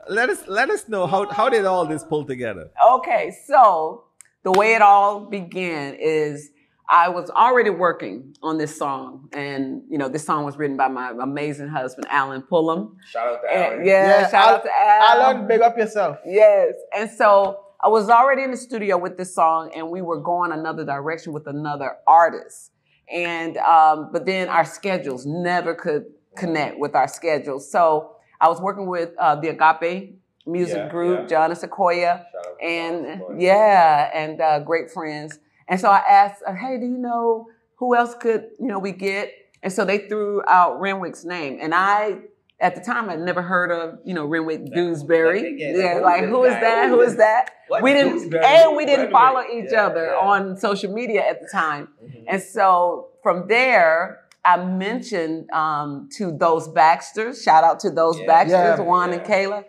let 0.09 0.29
us 0.29 0.47
let 0.47 0.69
us 0.69 0.87
know 0.89 1.07
how 1.07 1.29
how 1.31 1.49
did 1.49 1.65
all 1.65 1.87
this 1.87 2.05
pull 2.05 2.25
together? 2.25 2.71
Okay, 2.87 3.35
so 3.47 4.05
the 4.43 4.53
way 4.53 4.75
it 4.75 4.83
all 4.83 5.21
began 5.21 5.95
is 5.95 6.51
I 6.89 7.09
was 7.09 7.31
already 7.31 7.71
working 7.71 8.37
on 8.43 8.59
this 8.59 8.77
song, 8.77 9.29
and 9.33 9.83
you 9.89 9.97
know, 9.97 10.09
this 10.09 10.25
song 10.27 10.45
was 10.45 10.57
written 10.59 10.77
by 10.77 10.89
my 10.89 11.11
amazing 11.21 11.69
husband, 11.69 12.07
Alan 12.11 12.43
Pullum. 12.43 12.97
shout 13.11 13.27
out 13.35 13.41
to 13.43 13.49
And, 13.57 13.87
yeah, 13.87 14.07
Yeah, 14.21 14.31
shout 14.31 14.49
Al- 14.49 14.55
out 14.57 14.63
to 14.65 14.71
Al. 14.71 15.21
Alan, 15.23 15.47
big 15.49 15.61
up 15.63 15.77
yourself. 15.79 16.19
Yes. 16.27 16.75
And 16.97 17.11
so 17.11 17.61
I 17.83 17.89
was 17.89 18.11
already 18.11 18.43
in 18.43 18.51
the 18.51 18.57
studio 18.57 18.99
with 18.99 19.17
this 19.17 19.35
song, 19.35 19.71
and 19.75 19.91
we 19.91 20.03
were 20.03 20.21
going 20.21 20.53
another 20.53 20.85
direction 20.85 21.33
with 21.33 21.47
another 21.47 21.97
artist. 22.07 22.71
And 23.13 23.57
um, 23.59 24.11
but 24.13 24.27
then 24.27 24.49
our 24.49 24.65
schedules 24.65 25.25
never 25.27 25.75
could 25.75 26.05
connect 26.37 26.79
with 26.79 26.95
our 26.95 27.09
schedules. 27.09 27.71
So 27.71 28.17
I 28.41 28.49
was 28.49 28.61
working 28.61 28.87
with 28.87 29.11
uh, 29.19 29.37
the 29.37 29.49
Agape 29.49 30.17
Music 30.47 30.77
Yeah, 30.77 30.89
Group, 30.91 31.21
yeah. 31.23 31.27
John 31.27 31.55
Sequoia, 31.57 32.27
Shout 32.31 32.47
out 32.47 32.59
to 32.59 32.65
and 32.65 33.07
Aaron, 33.07 33.41
yeah, 33.41 34.11
and 34.15 34.41
uh, 34.41 34.59
great 34.61 34.91
friends. 34.91 35.39
And 35.69 35.81
so 35.81 35.89
I 35.89 36.03
asked, 36.09 36.43
uh, 36.47 36.53
"Hey, 36.55 36.79
do 36.79 36.87
you 36.87 36.99
know 36.99 37.47
who 37.77 37.95
else 37.97 38.15
could 38.15 38.49
you 38.61 38.67
know 38.67 38.79
we 38.79 38.93
get?" 38.93 39.31
And 39.63 39.73
so 39.73 39.85
they 39.85 39.99
threw 40.09 40.43
out 40.49 40.81
Renwick's 40.81 41.25
name, 41.25 41.59
and 41.61 41.75
I 41.75 42.19
at 42.61 42.75
the 42.75 42.81
time 42.81 43.09
I'd 43.11 43.21
never 43.21 43.43
heard 43.43 43.71
of 43.71 43.99
you 44.05 44.15
know 44.15 44.25
Renwick 44.27 44.67
Duesbury. 44.73 45.55
Yeah, 45.59 45.73
Yeah, 45.77 45.95
who 45.99 46.03
like 46.03 46.23
is 46.25 46.29
who 46.31 46.43
this 46.43 46.51
is 46.51 46.55
guy? 46.55 46.61
that? 46.61 46.89
Who 46.89 46.95
Who 46.97 47.01
is 47.03 47.13
is 47.13 47.19
that? 47.19 47.51
What 47.69 47.83
We 47.83 47.95
didn't, 47.95 48.13
Duesbury? 48.19 48.45
and 48.45 48.77
we 48.77 48.85
didn't 48.85 49.07
Renwick. 49.07 49.13
follow 49.13 49.43
each 49.51 49.73
Yeah, 49.73 49.87
other 49.87 50.07
yeah. 50.13 50.29
on 50.29 50.57
social 50.59 50.93
media 50.93 51.23
at 51.27 51.41
the 51.41 51.49
time. 51.51 51.89
Mhm. 52.05 52.25
And 52.29 52.43
so 52.43 53.09
from 53.23 53.49
there, 53.49 54.21
I 54.45 54.63
mentioned 54.63 55.51
um, 55.51 56.11
to 56.19 56.31
those 56.31 56.69
Baxters, 56.69 57.43
shout 57.43 57.65
out 57.65 57.81
to 57.81 57.91
those 57.91 58.21
Yeah. 58.21 58.27
Baxters, 58.27 58.79
Yeah. 58.79 58.81
Juan 58.81 59.15
and 59.15 59.23
Kayla. 59.23 59.65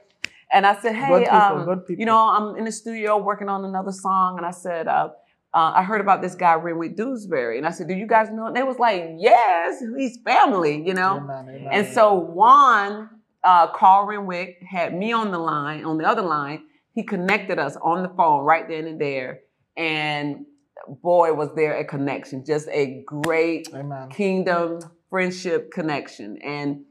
And 0.51 0.67
I 0.67 0.75
said, 0.81 0.93
hey, 0.95 1.21
people, 1.23 1.35
um, 1.37 1.83
you 1.87 2.05
know, 2.05 2.17
I'm 2.17 2.57
in 2.57 2.65
the 2.65 2.71
studio 2.73 3.17
working 3.17 3.47
on 3.47 3.63
another 3.63 3.93
song. 3.93 4.35
And 4.37 4.45
I 4.45 4.51
said, 4.51 4.87
uh, 4.89 5.09
uh, 5.55 5.71
I 5.73 5.83
heard 5.83 6.01
about 6.01 6.21
this 6.21 6.35
guy, 6.35 6.53
Renwick 6.55 6.97
Duesbury. 6.97 7.57
And 7.57 7.65
I 7.65 7.71
said, 7.71 7.87
do 7.87 7.93
you 7.93 8.05
guys 8.05 8.29
know? 8.29 8.47
And 8.47 8.55
they 8.55 8.63
was 8.63 8.77
like, 8.77 9.11
yes, 9.17 9.81
he's 9.97 10.17
family, 10.17 10.85
you 10.85 10.93
know? 10.93 11.17
Amen, 11.17 11.47
amen. 11.49 11.69
And 11.71 11.93
so 11.93 12.13
Juan, 12.13 13.09
uh, 13.41 13.67
Carl 13.71 14.05
Renwick, 14.05 14.61
had 14.69 14.93
me 14.93 15.13
on 15.13 15.31
the 15.31 15.39
line, 15.39 15.85
on 15.85 15.97
the 15.97 16.03
other 16.03 16.21
line. 16.21 16.65
He 16.91 17.03
connected 17.03 17.57
us 17.57 17.77
on 17.81 18.03
the 18.03 18.09
phone 18.09 18.43
right 18.43 18.67
then 18.67 18.85
and 18.85 18.99
there. 18.99 19.39
And 19.77 20.45
boy, 21.01 21.33
was 21.33 21.49
there 21.55 21.77
a 21.77 21.85
connection, 21.85 22.43
just 22.45 22.67
a 22.67 23.03
great 23.05 23.69
Amen. 23.73 24.09
kingdom 24.09 24.79
friendship 25.09 25.71
connection. 25.71 26.37
And 26.43 26.83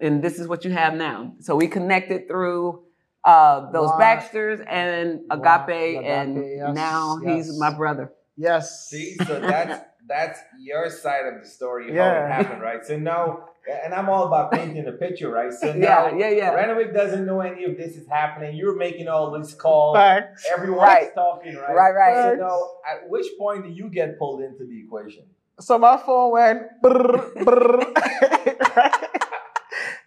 and 0.00 0.22
this 0.22 0.38
is 0.38 0.48
what 0.48 0.64
you 0.64 0.70
have 0.70 0.94
now. 0.94 1.34
So 1.40 1.56
we 1.56 1.66
connected 1.66 2.28
through 2.28 2.84
uh, 3.24 3.70
those 3.72 3.88
Wow. 3.90 3.98
Baxters 3.98 4.60
and 4.68 5.20
Wow. 5.30 5.36
Agape, 5.36 5.98
Agape, 5.98 6.04
and 6.04 6.36
yes, 6.36 6.74
now 6.74 7.18
yes. 7.22 7.46
he's 7.46 7.58
my 7.58 7.72
brother. 7.74 8.12
Yes. 8.36 8.88
See, 8.88 9.16
so 9.26 9.40
that's 9.40 9.84
that's 10.08 10.40
your 10.58 10.90
side 10.90 11.26
of 11.26 11.40
the 11.42 11.48
story, 11.48 11.88
how 11.88 11.94
Yeah. 11.94 12.24
it 12.26 12.32
happened, 12.32 12.62
right? 12.62 12.84
So 12.84 12.96
now, 12.98 13.44
and 13.84 13.94
I'm 13.94 14.08
all 14.08 14.24
about 14.26 14.50
painting 14.50 14.84
the 14.84 14.92
picture, 14.92 15.30
right? 15.30 15.52
So 15.52 15.66
Yeah, 15.76 15.76
now, 16.10 16.16
yeah, 16.16 16.30
yeah. 16.30 16.54
Renwick 16.54 16.92
doesn't 16.92 17.26
know 17.26 17.40
any 17.40 17.64
of 17.64 17.76
this 17.76 17.96
is 17.96 18.08
happening. 18.08 18.56
You're 18.56 18.74
making 18.76 19.06
all 19.06 19.38
these 19.38 19.54
calls. 19.54 19.96
Facts. 19.96 20.46
Everyone's 20.52 20.82
Right. 20.88 21.14
talking, 21.14 21.54
right? 21.56 21.74
Right, 21.76 21.92
right. 21.94 22.22
So 22.24 22.34
now, 22.40 22.58
at 22.90 23.08
which 23.08 23.26
point 23.38 23.64
do 23.64 23.68
you 23.70 23.88
get 23.88 24.18
pulled 24.18 24.40
into 24.40 24.64
the 24.64 24.80
equation? 24.80 25.24
So 25.60 25.78
my 25.78 25.98
phone 25.98 26.32
went 26.32 26.62
brr, 26.82 27.32
brr. 27.44 27.84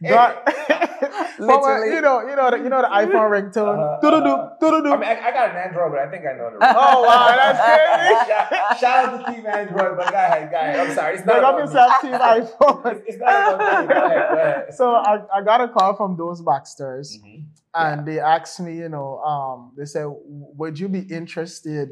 God, 0.10 0.38
Literally. 1.40 1.96
you 1.96 2.02
know, 2.02 2.22
you 2.28 2.36
know, 2.36 2.52
the, 2.52 2.58
you 2.58 2.70
know 2.70 2.82
the 2.82 2.88
iPhone 2.88 3.30
ringtone. 3.32 3.80
Uh-huh. 3.80 4.00
doo-doo-doo. 4.60 4.94
I 4.94 4.98
mean, 4.98 5.10
I, 5.10 5.28
I 5.28 5.32
got 5.32 5.50
an 5.52 5.56
Android, 5.58 5.92
but 5.92 6.00
I 6.00 6.10
think 6.10 6.26
I 6.26 6.34
know 6.38 6.50
the. 6.52 6.58
Oh, 6.62 7.02
wow, 7.04 7.28
that's 7.36 7.60
crazy. 7.68 8.32
shout, 8.32 8.80
shout 8.80 9.06
out 9.06 9.26
to 9.26 9.34
Team 9.34 9.46
Android, 9.46 9.98
but 9.98 10.10
go 10.10 10.16
ahead, 10.16 10.52
go 10.52 10.58
ahead. 10.58 10.80
I'm 10.88 10.96
sorry, 10.96 11.16
it's 11.16 11.26
not 11.26 11.44
up 11.44 11.58
yourself, 11.60 11.94
team 12.02 12.12
iPhone. 12.14 12.86
It's, 12.98 13.02
it's 13.08 13.18
not 13.20 13.56
about 13.56 13.88
me. 13.88 13.94
Go 13.94 14.06
ahead, 14.06 14.30
go 14.30 14.36
ahead. 14.36 14.74
So 14.74 14.92
I, 14.96 15.20
I 15.36 15.42
got 15.44 15.62
a 15.62 15.68
call 15.70 15.96
from 15.96 16.16
those 16.18 16.42
Baxters, 16.42 17.18
Mhm. 17.24 17.46
and 17.76 18.06
they 18.08 18.20
asked 18.20 18.60
me, 18.60 18.78
you 18.78 18.90
know, 18.90 19.20
um, 19.20 19.72
they 19.78 19.86
said, 19.86 20.06
would 20.08 20.80
you 20.80 20.88
be 20.90 21.00
interested 21.00 21.90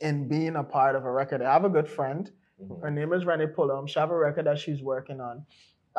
in 0.00 0.28
being 0.28 0.56
a 0.56 0.62
part 0.64 0.94
of 0.96 1.04
a 1.04 1.10
record? 1.10 1.42
I 1.42 1.52
have 1.52 1.64
a 1.64 1.68
good 1.68 1.88
friend. 1.88 2.30
Mhm. 2.62 2.80
Her 2.82 2.90
name 2.90 3.12
is 3.12 3.24
Renee 3.24 3.46
Pullum. 3.46 3.88
She 3.88 3.98
have 4.00 4.10
a 4.10 4.16
record 4.16 4.46
that 4.46 4.58
she's 4.58 4.82
working 4.82 5.20
on. 5.20 5.44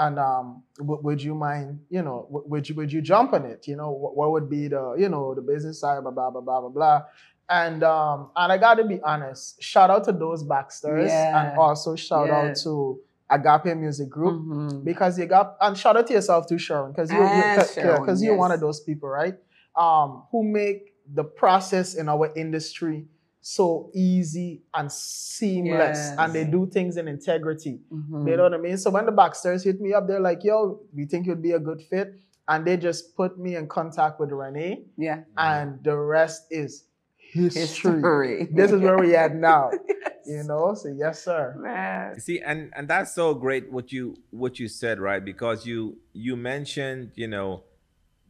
And 0.06 0.18
um, 0.18 0.63
w- 0.77 1.01
would 1.06 1.22
you 1.22 1.36
mind, 1.36 1.79
you 1.89 2.01
know, 2.01 2.18
w- 2.32 2.46
would 2.51 2.70
you 2.70 2.75
would 2.79 2.91
you 2.96 3.01
jump 3.01 3.34
on 3.34 3.44
it? 3.53 3.68
You 3.68 3.75
know, 3.75 3.91
what, 3.91 4.15
what 4.20 4.32
would 4.34 4.50
be 4.50 4.68
the, 4.70 4.96
you 4.98 5.10
know, 5.10 5.36
the 5.36 5.41
business 5.41 5.79
side, 5.82 6.01
blah 6.03 6.12
blah 6.12 6.29
blah 6.32 6.41
blah 6.41 6.60
blah 6.62 6.70
blah. 6.77 7.01
And 7.50 7.84
um, 7.84 8.29
and 8.36 8.51
I 8.53 8.58
got 8.58 8.75
to 8.75 8.86
be 8.86 9.00
honest. 9.01 9.62
Shout 9.62 9.89
out 9.89 10.03
to 10.06 10.13
those 10.13 10.44
Baxters, 10.44 11.10
Yeah. 11.12 11.38
and 11.51 11.60
also 11.60 11.96
shout 11.96 12.29
out 12.29 12.56
to 12.63 13.00
Agape 13.29 13.75
Music 13.77 14.10
Group 14.10 14.36
Mhm. 14.41 14.84
because 14.84 15.20
you 15.20 15.25
got 15.25 15.58
and 15.60 15.77
shout 15.77 15.98
out 15.98 16.08
to 16.08 16.13
yourself 16.13 16.48
too, 16.48 16.58
Sharon, 16.58 16.91
because 16.94 17.12
you 17.12 17.20
because 17.20 17.74
Sharon, 17.74 18.24
you're 18.24 18.38
one 18.38 18.51
of 18.51 18.60
those 18.62 18.79
people, 18.82 19.10
right? 19.10 19.36
Um, 19.75 20.24
who 20.32 20.44
make 20.44 20.94
the 21.13 21.24
process 21.24 21.96
in 21.96 22.08
our 22.08 22.32
industry 22.36 23.08
so 23.41 23.89
easy 23.93 24.62
and 24.74 24.91
seamless, 24.91 25.98
Yes. 25.98 26.15
and 26.17 26.34
they 26.34 26.43
do 26.43 26.65
things 26.67 26.98
in 26.98 27.08
integrity. 27.08 27.79
Mhm. 27.91 28.27
You 28.29 28.38
know 28.38 28.43
what 28.43 28.53
I 28.53 28.58
mean? 28.58 28.77
So 28.77 28.89
when 28.91 29.05
the 29.05 29.12
Baxters 29.13 29.63
hit 29.63 29.79
me 29.79 29.93
up, 29.93 30.08
they're 30.08 30.19
like, 30.19 30.43
"Yo, 30.43 30.81
we 30.93 31.05
think 31.05 31.25
you'd 31.25 31.41
be 31.41 31.53
a 31.53 31.60
good 31.60 31.81
fit," 31.81 32.13
and 32.48 32.65
they 32.65 32.75
just 32.77 33.15
put 33.15 33.39
me 33.39 33.55
in 33.55 33.67
contact 33.67 34.19
with 34.19 34.31
Renee, 34.31 34.86
Yeah. 34.98 35.24
and 35.38 35.81
the 35.84 35.96
rest 35.98 36.48
is 36.51 36.86
history. 37.15 37.62
History. 37.62 38.48
This 38.51 38.72
is 38.72 38.81
where 38.81 38.98
we 38.98 39.15
at 39.15 39.36
now. 39.51 39.69
Yes. 39.72 40.13
You 40.25 40.43
know, 40.43 40.74
so 40.74 40.89
yes, 40.89 41.24
sir. 41.24 41.55
Man. 41.58 42.19
See 42.19 42.39
and 42.41 42.72
and 42.75 42.88
that's 42.88 43.13
so 43.13 43.34
great 43.34 43.72
what 43.72 43.91
you 43.91 44.15
what 44.31 44.60
you 44.60 44.67
said 44.67 45.00
right 45.00 45.24
because 45.24 45.65
you 45.65 45.98
you 46.13 46.36
mentioned 46.36 47.12
you 47.15 47.27
know 47.27 47.63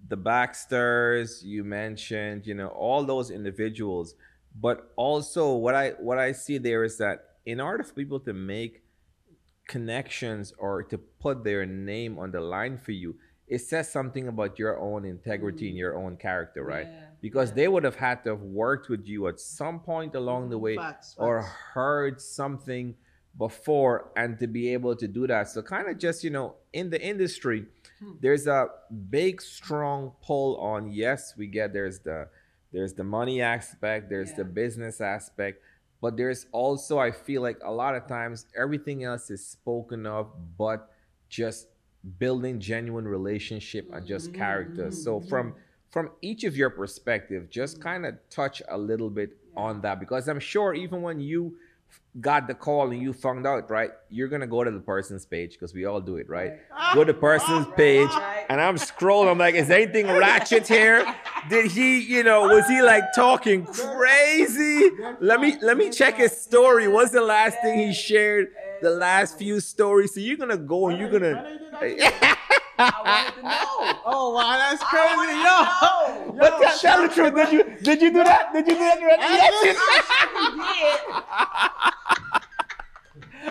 the 0.07 0.15
Baxters 0.17 1.43
you 1.43 1.63
mentioned 1.63 2.45
you 2.47 2.53
know 2.53 2.67
all 2.67 3.03
those 3.03 3.31
individuals 3.31 4.15
but 4.59 4.91
also 4.95 5.53
what 5.55 5.75
I 5.75 5.89
what 5.99 6.17
I 6.17 6.31
see 6.31 6.57
there 6.57 6.83
is 6.83 6.97
that 6.97 7.25
in 7.45 7.59
order 7.59 7.83
for 7.83 7.93
people 7.93 8.19
to 8.21 8.33
make 8.33 8.83
connections 9.67 10.53
or 10.57 10.83
to 10.83 10.97
put 10.97 11.43
their 11.43 11.65
name 11.65 12.17
on 12.17 12.31
the 12.31 12.41
line 12.41 12.77
for 12.77 12.91
you 12.91 13.15
it 13.47 13.59
says 13.59 13.91
something 13.91 14.27
about 14.27 14.59
your 14.59 14.79
own 14.79 15.05
integrity 15.05 15.67
and 15.67 15.75
mm. 15.75 15.79
your 15.79 15.97
own 15.97 16.17
character 16.17 16.63
right? 16.63 16.87
Yeah, 16.87 17.05
because 17.21 17.51
they 17.53 17.67
would 17.67 17.83
have 17.83 17.95
had 17.95 18.23
to 18.23 18.31
have 18.31 18.41
worked 18.41 18.89
with 18.89 19.05
you 19.05 19.27
at 19.27 19.39
some 19.39 19.79
point 19.79 20.15
along 20.15 20.49
the 20.49 20.57
mm, 20.57 20.61
way 20.61 20.75
Facts, 20.75 21.15
or 21.17 21.41
facts. 21.41 21.53
heard 21.73 22.21
something 22.21 22.95
before 23.37 24.11
and 24.15 24.37
to 24.39 24.47
be 24.47 24.73
able 24.73 24.95
to 24.95 25.07
do 25.07 25.27
that. 25.27 25.49
So 25.49 25.61
kind 25.61 25.89
of 25.89 25.97
just 25.97 26.23
you 26.23 26.29
know 26.29 26.55
in 26.73 26.89
the 26.89 27.01
industry 27.01 27.65
hmm. 27.99 28.13
there's 28.21 28.47
a 28.47 28.67
big 29.09 29.41
strong 29.41 30.13
pull 30.21 30.57
on 30.57 30.91
yes 30.91 31.33
we 31.37 31.47
get 31.47 31.73
there's 31.73 31.99
the 31.99 32.27
there's 32.71 32.93
the 32.93 33.03
money 33.03 33.41
aspect 33.41 34.09
there's 34.09 34.33
the 34.33 34.43
business 34.43 35.01
aspect 35.01 35.61
but 36.01 36.15
there's 36.17 36.45
also 36.51 36.97
i 36.99 37.11
feel 37.11 37.41
like 37.41 37.57
a 37.63 37.71
lot 37.71 37.95
of 37.95 38.07
times 38.07 38.45
everything 38.55 39.03
else 39.03 39.29
is 39.29 39.45
spoken 39.45 40.05
of 40.05 40.27
but 40.57 40.91
just 41.29 41.67
building 42.17 42.59
genuine 42.59 43.07
relationship 43.07 43.89
and 43.91 44.05
just 44.07 44.27
mm-hmm, 44.27 44.37
character. 44.37 44.83
Mm-hmm, 44.83 45.03
so 45.03 45.19
from 45.19 45.51
mm-hmm. 45.51 45.59
from 45.89 46.11
each 46.21 46.43
of 46.43 46.55
your 46.55 46.69
perspective 46.69 47.49
just 47.49 47.81
kind 47.81 48.05
of 48.05 48.15
touch 48.29 48.61
a 48.69 48.77
little 48.77 49.09
bit 49.09 49.31
on 49.55 49.81
that 49.81 49.99
because 49.99 50.27
i'm 50.27 50.39
sure 50.39 50.73
even 50.73 51.01
when 51.01 51.19
you 51.19 51.55
got 52.21 52.47
the 52.47 52.53
call 52.53 52.91
and 52.91 53.01
you 53.01 53.13
found 53.13 53.45
out 53.45 53.69
right 53.69 53.91
you're 54.09 54.27
gonna 54.27 54.47
go 54.47 54.63
to 54.63 54.71
the 54.71 54.79
person's 54.79 55.25
page 55.25 55.53
because 55.53 55.73
we 55.73 55.85
all 55.85 56.01
do 56.01 56.17
it 56.17 56.29
right? 56.29 56.53
Go 56.93 57.03
to 57.03 57.13
the 57.13 57.19
person's 57.19 57.67
page 57.75 58.09
and 58.49 58.59
i'm 58.59 58.75
scrolling 58.75 59.29
i'm 59.29 59.37
like 59.37 59.55
is 59.55 59.69
anything 59.69 60.07
ratchet 60.07 60.67
here 60.67 61.05
did 61.49 61.71
he 61.71 61.99
you 61.99 62.23
know 62.23 62.41
was 62.47 62.67
he 62.67 62.81
like 62.81 63.03
talking 63.15 63.65
crazy 63.65 64.89
let 65.19 65.39
me 65.39 65.55
let 65.61 65.77
me 65.77 65.89
check 65.89 66.15
his 66.15 66.35
story 66.35 66.87
what's 66.87 67.11
the 67.11 67.21
last 67.21 67.57
thing 67.61 67.79
he 67.79 67.93
shared 67.93 68.47
the 68.81 68.89
last 68.89 69.37
few 69.37 69.59
stories 69.59 70.13
so 70.13 70.19
you're 70.19 70.37
gonna 70.37 70.57
go 70.57 70.89
and 70.89 70.99
you're 70.99 71.09
gonna 71.09 71.57
I 72.81 72.93
wanted 73.03 73.35
to 73.35 73.43
know. 73.43 73.99
Oh 74.05 74.33
wow, 74.33 74.55
that's 74.57 74.81
crazy, 74.81 75.13
to 75.13 75.43
know. 75.43 76.33
but 76.39 76.61
tell, 76.61 76.79
tell 76.79 77.01
the 77.01 77.13
truth 77.13 77.35
did 77.35 77.51
you 77.51 77.63
did 77.83 78.01
you 78.01 78.09
do 78.09 78.23
that 78.23 78.53
did 78.53 78.67
you 78.67 78.73
do 78.73 78.79
that? 78.79 78.99
Yes. 79.01 79.75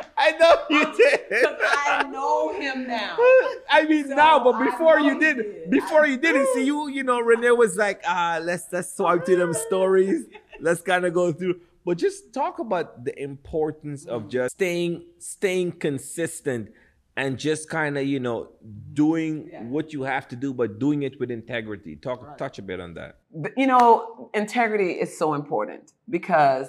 I 0.17 0.33
know 0.33 0.65
you 0.71 0.97
did. 0.97 1.18
Because 1.29 1.57
I 1.63 2.03
know 2.11 2.53
him 2.59 2.87
now. 2.87 3.17
I 3.71 3.85
mean 3.89 4.09
So, 4.09 4.15
now, 4.15 4.43
but 4.43 4.63
before 4.65 4.99
you 5.01 5.19
did, 5.21 5.37
you 5.37 5.43
did. 5.43 5.71
before 5.71 6.03
I 6.05 6.07
you 6.07 6.17
did 6.17 6.37
it, 6.37 6.47
see 6.55 6.65
you, 6.65 6.89
you 6.89 7.03
know, 7.05 7.21
Renee 7.21 7.51
was 7.53 7.77
like, 7.77 8.01
uh, 8.07 8.41
let's 8.43 8.67
let's 8.73 8.95
swipe 8.97 9.25
to 9.27 9.37
them 9.37 9.53
stories. 9.55 10.27
Let's 10.61 10.81
kind 10.81 11.05
of 11.05 11.15
go 11.15 11.33
through. 11.33 11.61
But 11.85 11.99
just 11.99 12.33
talk 12.35 12.59
about 12.59 13.05
the 13.05 13.19
importance 13.23 14.05
of 14.07 14.29
just 14.29 14.55
staying 14.55 15.05
staying 15.19 15.73
consistent 15.73 16.71
and 17.17 17.37
just 17.39 17.69
kind 17.69 17.99
of, 17.99 18.05
you 18.07 18.21
know, 18.21 18.49
doing 18.93 19.49
Yeah. 19.53 19.65
what 19.65 19.93
you 19.93 20.03
have 20.03 20.29
to 20.29 20.37
do, 20.37 20.55
but 20.55 20.79
doing 20.79 21.03
it 21.03 21.19
with 21.19 21.31
integrity. 21.31 21.97
Talk 21.97 22.39
touch 22.39 22.59
a 22.59 22.63
bit 22.63 22.79
on 22.81 22.95
that. 22.95 23.17
But, 23.35 23.53
you 23.57 23.67
know, 23.67 24.31
integrity 24.35 24.93
is 24.93 25.17
so 25.19 25.35
important 25.35 25.93
because, 26.09 26.69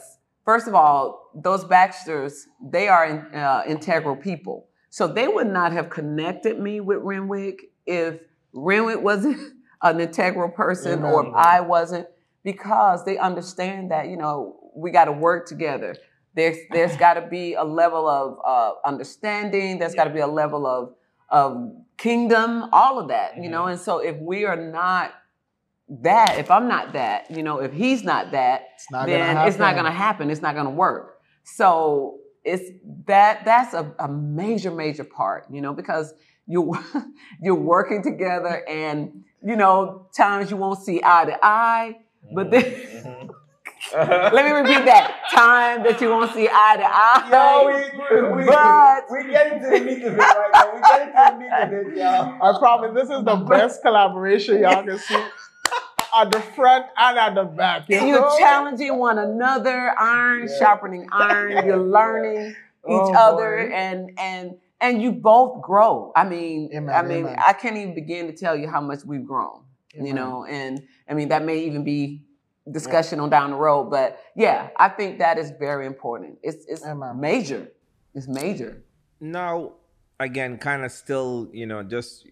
first 0.50 0.68
of 0.68 0.74
all, 0.74 1.30
those 1.36 1.64
Baxters, 1.64 2.48
they 2.60 2.88
are 2.88 3.06
uh, 3.36 3.62
integral 3.68 4.16
people. 4.16 4.66
So 4.90 5.06
they 5.06 5.28
would 5.28 5.46
not 5.46 5.74
have 5.74 5.92
connected 5.92 6.60
me 6.60 6.80
with 6.80 6.98
Renwick 7.04 7.66
if 7.86 8.16
Renwick 8.52 9.00
wasn't 9.00 9.38
an 9.84 10.00
integral 10.00 10.50
person 10.50 11.04
or 11.04 11.28
if 11.28 11.34
I 11.36 11.62
wasn't, 11.62 12.08
because 12.44 13.06
they 13.06 13.20
understand 13.20 13.92
that, 13.92 14.08
you 14.08 14.18
know, 14.18 14.72
we 14.76 14.90
got 14.90 15.06
to 15.06 15.12
work 15.12 15.46
together. 15.46 15.96
There's, 16.34 16.58
there's 16.72 16.98
got 17.06 17.14
to 17.14 17.28
be 17.28 17.54
a 17.54 17.64
level 17.64 18.08
of 18.08 18.40
uh, 18.44 18.72
understanding. 18.88 19.78
There's 19.78 19.94
got 19.94 20.06
to 20.06 20.10
be 20.10 20.22
a 20.22 20.34
level 20.42 20.66
of, 20.66 20.96
of 21.30 21.76
kingdom, 21.98 22.70
all 22.74 22.98
of 22.98 23.10
that, 23.10 23.38
you 23.38 23.52
know. 23.52 23.68
And 23.68 23.80
so 23.80 24.00
if 24.00 24.18
we 24.18 24.46
are 24.46 24.56
not 24.56 25.14
that, 25.90 26.38
if 26.38 26.52
I'm 26.52 26.68
not 26.68 26.94
that, 26.94 27.30
you 27.32 27.42
know, 27.44 27.60
if 27.60 27.74
he's 27.74 28.04
not 28.04 28.32
that, 28.32 28.64
It's 28.76 28.92
not 28.92 29.08
gonna 29.08 29.18
then 29.18 29.48
it's 29.48 29.58
not 29.58 29.74
going 29.74 29.86
to 29.86 29.92
happen. 29.92 30.30
It's 30.30 30.42
not 30.42 30.54
going 30.54 30.66
to 30.68 30.72
work. 30.72 31.18
So 31.44 32.20
it's 32.44 32.70
that 33.08 33.44
that's 33.46 33.74
a, 33.74 33.92
a 34.00 34.08
major, 34.08 34.72
major 34.72 35.04
part, 35.04 35.46
you 35.52 35.62
know, 35.62 35.74
because 35.74 36.14
you 36.48 36.76
you're 37.42 37.56
working 37.56 38.04
together, 38.04 38.64
and 38.68 39.24
you 39.44 39.56
know, 39.56 40.08
times 40.16 40.52
you 40.52 40.58
won't 40.58 40.80
see 40.80 41.02
eye 41.04 41.26
to 41.26 41.38
eye, 41.44 41.98
but 42.34 42.52
then. 42.52 42.64
Mhm. 42.64 43.30
Let 43.94 44.46
me 44.46 44.52
repeat 44.52 44.86
that. 44.86 45.22
Time 45.34 45.84
that 45.84 46.00
you 46.02 46.10
won't 46.10 46.32
see 46.34 46.48
eye 46.52 46.76
to 46.78 46.86
eye. 46.86 47.30
Yo, 47.32 47.68
we, 47.68 48.22
we, 48.22 48.36
we, 48.36 48.46
But- 48.46 49.04
we 49.10 49.32
get 49.32 49.54
into 49.54 49.70
the 49.70 49.80
meat 49.86 50.04
of 50.04 50.14
it 50.14 50.18
right 50.18 50.50
now. 50.54 50.76
We 50.76 50.82
get 50.82 51.02
into 51.08 51.32
the 51.32 51.40
meat 51.40 51.88
of 51.88 51.88
it, 51.94 51.98
y'all. 51.98 52.56
I 52.56 52.60
promise 52.60 52.92
this 52.94 53.10
is 53.10 53.24
the 53.24 53.36
best 53.50 53.82
collaboration 53.82 54.60
y'all 54.62 54.84
can 54.84 55.00
see 55.00 55.24
at 56.16 56.32
the 56.32 56.40
front 56.42 56.86
and 56.98 57.18
at 57.18 57.36
the 57.36 57.44
back. 57.46 57.90
You 57.90 58.06
You're 58.06 58.22
know? 58.22 58.38
challenging 58.40 58.98
one 58.98 59.18
another, 59.20 59.94
iron 60.00 60.48
Yeah. 60.50 60.58
sharpening 60.60 61.08
iron. 61.12 61.66
You're 61.66 61.78
learning 61.78 62.56
Oh, 62.86 63.10
each 63.10 63.16
other, 63.18 63.68
boy. 63.68 63.74
and 63.76 64.12
and 64.20 64.58
and 64.82 65.02
you 65.02 65.12
both 65.12 65.62
grow. 65.62 66.14
I 66.16 66.24
mean, 66.24 66.70
Amen, 66.74 66.96
I 66.96 67.02
mean, 67.02 67.26
amen. 67.26 67.36
I 67.46 67.52
can't 67.54 67.76
even 67.76 67.94
begin 67.94 68.28
to 68.28 68.34
tell 68.34 68.56
you 68.56 68.70
how 68.70 68.80
much 68.82 69.04
we've 69.06 69.26
grown. 69.26 69.64
You 69.94 70.14
know, 70.14 70.46
and 70.46 70.82
I 71.10 71.14
mean 71.14 71.28
that 71.30 71.44
may 71.44 71.60
even 71.66 71.84
be 71.84 72.24
discussion 72.72 73.20
on 73.20 73.30
down 73.30 73.50
the 73.50 73.58
road, 73.58 73.90
but 73.90 74.20
yeah, 74.36 74.70
I 74.78 74.88
think 74.90 75.20
that 75.20 75.38
is 75.38 75.52
very 75.60 75.86
important. 75.88 76.38
It's 76.44 76.66
it's 76.68 76.86
Amen. 76.86 77.20
major. 77.20 77.68
It's 78.16 78.28
major. 78.28 78.84
now 79.20 79.74
again 80.22 80.58
kind 80.58 80.84
of 80.86 80.92
still 80.92 81.50
you 81.54 81.66
know 81.66 81.82
just 81.84 82.26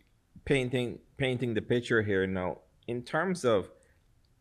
painting 0.45 0.99
painting 1.17 1.53
the 1.53 1.61
picture 1.61 2.01
here 2.01 2.25
now 2.27 2.57
in 2.87 3.01
terms 3.03 3.45
of 3.45 3.69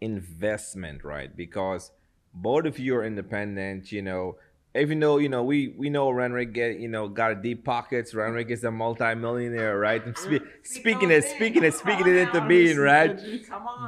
investment 0.01 1.05
right 1.05 1.37
because 1.37 1.91
both 2.35 2.65
of 2.67 2.79
you 2.79 2.97
are 2.97 3.05
independent 3.05 3.91
you 3.91 4.03
know 4.03 4.37
even 4.77 5.01
though 5.01 5.17
you 5.17 5.29
know 5.29 5.43
we 5.43 5.69
we 5.69 5.89
know 5.89 6.11
Renwick 6.11 6.53
get 6.53 6.79
you 6.79 6.89
know 6.89 7.09
got 7.09 7.43
deep 7.43 7.65
pockets 7.65 8.15
Renwick 8.15 8.51
is 8.51 8.63
a 8.65 8.71
multi-millionaire 8.71 9.79
right 9.79 10.03
I'm 10.05 10.15
spe- 10.17 10.45
speaking 10.63 11.11
it 11.11 11.25
speaking 11.25 11.65
it 11.65 11.75
speaking 11.75 12.07
it 12.07 12.17
into 12.17 12.43
being 12.47 12.77
right 12.77 13.19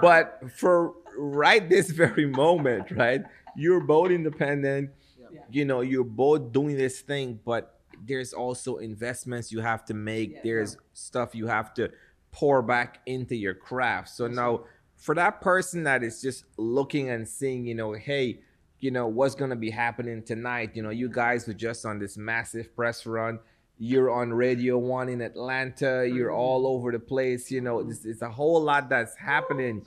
but 0.01 0.41
for 0.57 0.95
right 1.19 1.69
this 1.69 1.91
very 1.91 2.27
moment, 2.27 2.91
right? 2.93 3.23
You're 3.57 3.81
both 3.81 4.11
independent. 4.11 4.91
Yeah. 5.31 5.41
You 5.51 5.65
know, 5.65 5.81
you're 5.81 6.05
both 6.05 6.53
doing 6.53 6.77
this 6.77 7.01
thing, 7.01 7.41
but 7.45 7.81
there's 8.07 8.33
also 8.33 8.77
investments 8.77 9.51
you 9.51 9.61
have 9.61 9.85
to 9.87 9.95
make. 9.95 10.33
Yeah. 10.33 10.41
there's 10.45 10.77
stuff 10.93 11.35
you 11.35 11.49
have 11.49 11.75
to 11.75 11.91
pour 12.33 12.63
back 12.63 13.01
into 13.07 13.35
your 13.37 13.55
craft. 13.55 14.09
So 14.11 14.27
now 14.27 14.65
for 14.97 15.15
that 15.15 15.41
person 15.41 15.85
that 15.85 16.03
is 16.03 16.21
just 16.21 16.45
looking 16.57 17.09
and 17.11 17.27
seeing, 17.27 17.65
you 17.67 17.75
know, 17.75 17.93
hey, 17.93 18.41
you 18.81 18.91
know, 18.91 19.07
what's 19.07 19.35
gonna 19.35 19.57
be 19.57 19.71
happening 19.71 20.23
tonight? 20.23 20.71
You 20.75 20.83
know, 20.83 20.91
you 20.91 21.09
guys 21.09 21.47
were 21.47 21.55
just 21.55 21.85
on 21.85 21.99
this 21.99 22.17
massive 22.17 22.75
press 22.77 23.07
run. 23.07 23.41
You're 23.79 24.11
on 24.11 24.33
Radio 24.33 24.77
One 24.79 25.09
in 25.09 25.21
Atlanta. 25.21 26.05
You're 26.09 26.31
Mhm. 26.31 26.37
all 26.37 26.67
over 26.67 26.91
the 26.93 26.99
place. 26.99 27.51
You 27.51 27.61
know, 27.61 27.79
it's, 27.81 28.05
it's 28.05 28.23
a 28.23 28.29
whole 28.31 28.61
lot 28.61 28.89
that's 28.89 29.15
happening 29.17 29.87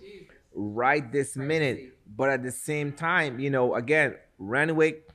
right 0.53 1.11
this 1.11 1.35
minute. 1.35 1.97
But 2.13 2.29
at 2.29 2.43
the 2.43 2.51
same 2.51 2.91
time, 2.93 3.39
you 3.39 3.49
know, 3.49 3.75
again, 3.75 4.15
Renwick 4.37 5.07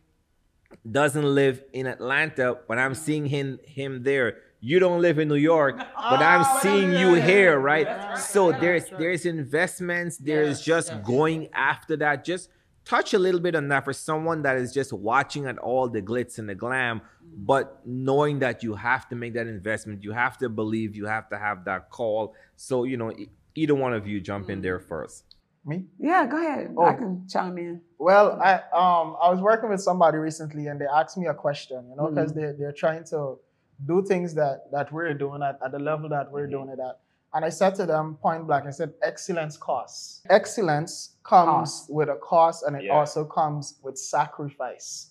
doesn't 0.91 1.25
live 1.25 1.63
in 1.73 1.87
Atlanta, 1.87 2.59
but 2.69 2.79
I'm 2.79 2.95
seeing 2.95 3.27
him 3.27 3.59
him 3.65 4.03
there. 4.03 4.39
You 4.61 4.79
don't 4.79 5.01
live 5.03 5.19
in 5.19 5.29
New 5.29 5.35
York, 5.37 5.77
but 6.11 6.21
I'm 6.23 6.43
Oh, 6.45 6.59
seeing 6.63 6.91
you 6.93 7.15
here, 7.15 7.59
right? 7.59 7.87
Right. 7.87 8.19
So 8.19 8.51
Yeah, 8.51 8.61
there's 8.61 8.85
that's 8.89 8.99
there's 8.99 9.27
investments, 9.27 10.17
there's 10.19 10.59
Yes, 10.59 10.65
just 10.65 10.93
yes. 10.93 11.07
going 11.07 11.49
after 11.53 11.97
that. 11.99 12.25
Just 12.25 12.51
touch 12.85 13.15
a 13.15 13.19
little 13.19 13.41
bit 13.41 13.55
on 13.55 13.69
that 13.69 13.85
for 13.85 13.93
someone 13.93 14.43
that 14.43 14.57
is 14.57 14.73
just 14.73 14.93
watching 14.93 15.47
at 15.47 15.59
all 15.59 15.89
the 15.89 16.01
glitz 16.03 16.39
and 16.39 16.49
the 16.49 16.55
glam, 16.55 17.01
but 17.37 17.81
knowing 17.85 18.39
that 18.41 18.63
you 18.63 18.75
have 18.75 19.09
to 19.09 19.17
make 19.17 19.35
that 19.35 19.47
investment, 19.47 20.03
you 20.05 20.13
have 20.13 20.39
to 20.39 20.49
believe, 20.49 20.95
you 20.97 21.07
have 21.07 21.29
to 21.31 21.39
have 21.39 21.65
that 21.65 21.91
call. 21.91 22.35
So 22.57 22.85
you 22.85 22.97
know, 22.97 23.11
e- 23.13 23.29
either 23.55 23.75
one 23.75 23.93
of 23.93 24.07
you 24.07 24.21
jump 24.21 24.51
in 24.51 24.63
there 24.63 24.79
first. 24.81 25.25
Me? 25.65 25.85
Yeah, 25.99 26.27
go 26.27 26.37
ahead. 26.39 26.75
Oh. 26.79 26.85
I 26.85 26.95
can 26.95 27.27
chime 27.29 27.59
in. 27.59 27.81
Well, 27.99 28.41
I 28.41 28.55
um 28.73 29.17
I 29.21 29.29
was 29.31 29.41
working 29.41 29.69
with 29.69 29.81
somebody 29.81 30.17
recently 30.19 30.69
and 30.69 30.81
they 30.81 30.87
asked 30.87 31.19
me 31.19 31.27
a 31.27 31.35
question, 31.35 31.89
you 31.91 31.97
know, 31.97 32.09
because 32.09 32.33
Mhm. 32.33 32.37
they 32.37 32.53
they're 32.59 32.73
trying 32.73 33.03
to 33.07 33.39
do 33.85 34.03
things 34.05 34.35
that 34.35 34.71
that 34.73 34.91
we're 34.93 35.13
doing 35.15 35.43
at, 35.43 35.59
at 35.65 35.73
the 35.73 35.79
level 35.79 36.09
that 36.09 36.31
we're 36.31 36.47
doing 36.47 36.69
it 36.69 36.79
at. 36.79 36.99
And 37.35 37.45
I 37.45 37.51
said 37.51 37.75
to 37.75 37.85
them 37.87 38.15
point 38.15 38.47
blank, 38.47 38.65
I 38.67 38.71
said, 38.71 38.95
excellence 39.03 39.59
costs. 39.59 40.23
Excellence 40.31 41.17
comes 41.23 41.49
Cost. 41.81 41.91
with 41.93 42.09
a 42.09 42.15
cost 42.17 42.63
and 42.65 42.75
it 42.77 42.85
Yeah. 42.85 42.95
also 42.95 43.25
comes 43.27 43.79
with 43.83 43.99
sacrifice. 43.99 45.11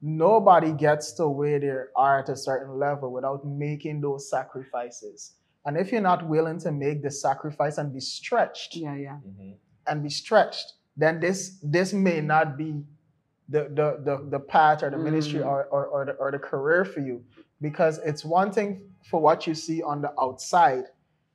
Nobody 0.00 0.72
gets 0.72 1.12
to 1.12 1.28
where 1.28 1.60
they 1.60 1.70
are 1.94 2.18
at 2.18 2.28
a 2.28 2.34
certain 2.36 2.78
level 2.78 3.12
without 3.12 3.46
making 3.46 4.00
those 4.00 4.28
sacrifices. 4.28 5.34
And 5.64 5.76
if 5.76 5.92
you're 5.92 6.00
not 6.00 6.26
willing 6.28 6.58
to 6.60 6.72
make 6.72 7.02
the 7.02 7.10
sacrifice 7.10 7.78
and 7.78 7.92
be 7.92 8.00
stretched, 8.00 8.74
Yeah, 8.74 8.96
yeah. 8.96 9.18
Mhm. 9.24 9.54
and 9.86 10.02
be 10.02 10.08
stretched, 10.10 10.72
then 10.96 11.20
this 11.20 11.60
this 11.62 11.92
may 11.92 12.20
not 12.20 12.56
be 12.56 12.82
the 13.48 13.68
the 13.78 14.00
the, 14.02 14.26
the 14.30 14.40
path 14.40 14.82
or 14.82 14.90
the 14.90 14.98
ministry 14.98 15.38
Mm. 15.40 15.46
or, 15.46 15.64
or, 15.66 15.86
or, 15.86 16.04
the, 16.06 16.12
or 16.12 16.32
the 16.32 16.38
career 16.40 16.84
for 16.84 16.98
you. 17.00 17.22
Because 17.62 17.98
it's 18.04 18.24
one 18.24 18.50
thing 18.52 18.82
for 19.08 19.20
what 19.20 19.46
you 19.46 19.54
see 19.54 19.82
on 19.82 20.02
the 20.02 20.12
outside, 20.20 20.84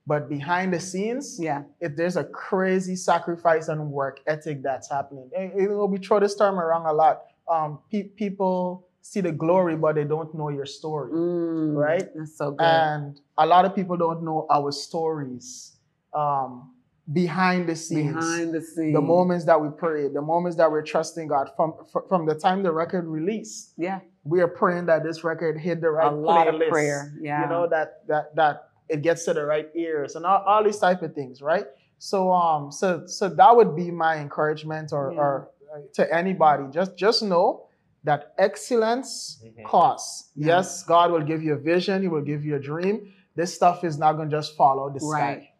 but 0.06 0.30
behind 0.30 0.74
the 0.74 0.80
scenes, 0.80 1.40
Yeah. 1.40 1.64
if 1.80 1.96
there's 1.96 2.18
a 2.18 2.24
crazy 2.26 2.96
sacrifice 2.96 3.68
and 3.70 3.92
work 3.92 4.20
ethic 4.28 4.62
that's 4.62 4.90
happening. 4.90 5.30
And, 5.38 5.52
you 5.60 5.70
know, 5.70 5.86
we 5.86 5.98
throw 5.98 6.20
this 6.20 6.36
term 6.36 6.60
around 6.60 6.86
a 6.86 6.94
lot. 6.94 7.16
Um, 7.50 7.80
pe- 7.92 8.10
people 8.24 8.88
see 9.02 9.22
the 9.22 9.32
glory, 9.32 9.76
but 9.78 9.96
they 9.96 10.04
don't 10.04 10.34
know 10.36 10.50
your 10.50 10.66
story. 10.66 11.12
Mm, 11.14 11.76
Right? 11.76 12.08
That's 12.14 12.38
so 12.38 12.52
good. 12.52 12.66
And 12.66 13.20
a 13.38 13.46
lot 13.46 13.64
of 13.66 13.74
people 13.74 13.96
don't 13.98 14.22
know 14.24 14.46
our 14.50 14.72
stories 14.72 15.78
um, 16.14 16.74
behind 17.14 17.70
the 17.70 17.76
scenes 17.76 18.14
Behind 18.16 18.54
the 18.54 18.62
scenes. 18.62 18.94
the 18.94 19.02
moments 19.02 19.46
that 19.46 19.62
we 19.62 19.70
pray, 19.70 20.10
the 20.10 20.22
moments 20.22 20.58
that 20.58 20.70
we're 20.70 20.82
trusting 20.94 21.28
God 21.30 21.52
from 21.56 21.74
from 22.10 22.26
the 22.26 22.36
time 22.36 22.64
the 22.64 22.72
record 22.72 23.06
released, 23.08 23.74
Yeah. 23.78 24.00
We 24.28 24.42
are 24.42 24.48
praying 24.48 24.86
that 24.88 25.04
this 25.04 25.24
record 25.24 25.58
hit 25.60 25.82
the 25.82 25.90
right 25.90 26.12
a 26.12 26.16
lot 26.16 26.48
of 26.48 26.56
prayer. 26.70 27.14
Yeah. 27.22 27.44
You 27.44 27.50
know 27.50 27.68
that 27.70 28.08
that 28.08 28.36
that 28.36 28.70
it 28.90 29.02
gets 29.02 29.26
to 29.26 29.34
the 29.34 29.46
right 29.46 29.68
ears 29.76 30.16
and 30.16 30.26
all, 30.26 30.42
all 30.46 30.64
these 30.64 30.80
type 30.80 31.02
of 31.02 31.14
things, 31.14 31.42
right? 31.42 31.66
So 32.00 32.32
um 32.32 32.72
so 32.72 33.06
so 33.08 33.30
that 33.30 33.56
would 33.56 33.76
be 33.76 33.92
my 33.92 34.18
encouragement 34.18 34.92
or 34.94 35.12
Yeah. 35.14 35.20
or 35.20 35.50
uh, 35.74 35.80
to 35.96 36.14
anybody. 36.14 36.64
Just 36.72 36.98
just 36.98 37.24
know 37.24 37.64
that 38.04 38.34
excellence 38.38 39.42
Mhm. 39.46 39.64
costs. 39.66 40.32
Yeah. 40.36 40.48
Yes, 40.58 40.84
God 40.84 41.12
will 41.12 41.24
give 41.32 41.42
you 41.44 41.54
a 41.54 41.58
vision. 41.58 42.02
He 42.02 42.08
will 42.08 42.22
give 42.34 42.44
you 42.46 42.56
a 42.56 42.60
dream. 42.60 42.96
This 43.36 43.54
stuff 43.54 43.84
is 43.84 43.98
not 43.98 44.14
going 44.14 44.30
to 44.30 44.36
just 44.36 44.56
follow 44.56 44.90
the 44.90 45.00
Right. 45.06 45.42
sky. 45.44 45.54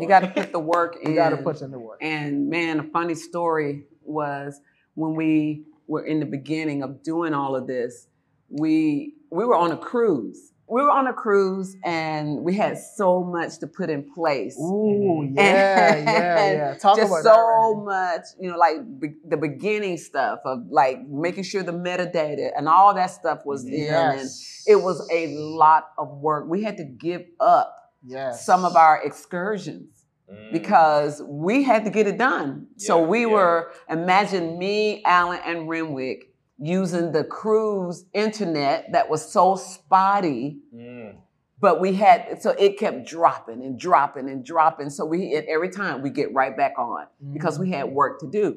You 0.00 0.06
got 0.08 0.20
to 0.20 0.28
put 0.28 0.52
the 0.52 0.58
work 0.60 0.96
in. 1.02 1.10
You 1.10 1.16
got 1.16 1.30
to 1.30 1.36
put 1.38 1.60
in 1.62 1.70
the 1.70 1.78
work. 1.78 1.98
And 2.00 2.48
man, 2.48 2.80
a 2.80 2.82
funny 2.84 3.14
story 3.14 3.86
was 4.02 4.60
when 4.94 5.14
we 5.14 5.64
were 5.86 6.04
in 6.04 6.20
the 6.20 6.26
beginning 6.26 6.82
of 6.82 7.02
doing 7.02 7.32
all 7.34 7.56
of 7.56 7.66
this, 7.66 8.06
we 8.58 9.14
we 9.30 9.44
were 9.44 9.56
on 9.56 9.72
a 9.72 9.76
cruise. 9.76 10.52
We 10.66 10.80
were 10.80 10.90
on 10.90 11.06
a 11.06 11.12
cruise 11.12 11.76
and 11.84 12.40
we 12.42 12.54
had 12.54 12.78
so 12.78 13.22
much 13.22 13.58
to 13.58 13.66
put 13.66 13.90
in 13.90 14.10
place. 14.14 14.56
Ooh, 14.58 15.28
yeah, 15.34 15.96
yeah, 15.96 16.52
yeah. 16.52 16.74
Talk 16.78 16.96
just 16.96 17.10
about 17.12 17.22
so 17.22 17.30
that. 17.30 17.36
Randy. 17.36 17.84
much, 17.84 18.24
you 18.40 18.50
know, 18.50 18.56
like 18.56 18.76
be- 18.98 19.16
the 19.28 19.36
beginning 19.36 19.98
stuff 19.98 20.38
of 20.46 20.60
like 20.70 21.06
making 21.06 21.44
sure 21.44 21.62
the 21.62 21.72
metadata 21.72 22.50
and 22.56 22.66
all 22.66 22.94
that 22.94 23.10
stuff 23.10 23.40
was 23.44 23.64
in, 23.66 23.72
and 23.74 24.18
Yes. 24.20 24.64
it 24.66 24.76
was 24.76 25.06
a 25.12 25.26
lot 25.36 25.90
of 25.98 26.08
work. 26.18 26.46
We 26.48 26.62
had 26.62 26.78
to 26.78 26.84
give 26.84 27.24
up 27.40 27.76
yes. 28.02 28.46
some 28.46 28.64
of 28.64 28.74
our 28.76 29.02
excursions 29.04 29.90
Mm. 30.32 30.52
because 30.52 31.22
we 31.28 31.62
had 31.64 31.84
to 31.84 31.90
get 31.90 32.06
it 32.06 32.16
done. 32.16 32.68
so 32.78 32.98
we 33.02 33.20
yeah. 33.20 33.26
were, 33.26 33.72
imagine 33.90 34.58
me, 34.58 35.02
Alan, 35.04 35.38
and 35.44 35.68
Renwick 35.68 36.32
using 36.58 37.12
the 37.12 37.24
cruise 37.24 38.04
internet 38.12 38.92
that 38.92 39.10
was 39.10 39.30
so 39.30 39.56
spotty, 39.56 40.58
Mm. 40.74 41.16
but 41.60 41.80
we 41.80 41.94
had, 41.94 42.40
so 42.40 42.50
it 42.50 42.78
kept 42.78 43.06
dropping 43.06 43.62
and 43.62 43.78
dropping 43.78 44.28
and 44.28 44.44
dropping. 44.44 44.90
So 44.90 45.04
we, 45.04 45.34
and 45.34 45.46
every 45.48 45.70
time 45.70 46.02
we 46.02 46.10
get 46.10 46.32
right 46.32 46.56
back 46.56 46.78
on 46.78 47.06
because 47.32 47.58
we 47.58 47.70
had 47.70 47.90
work 47.90 48.20
to 48.20 48.30
do. 48.30 48.56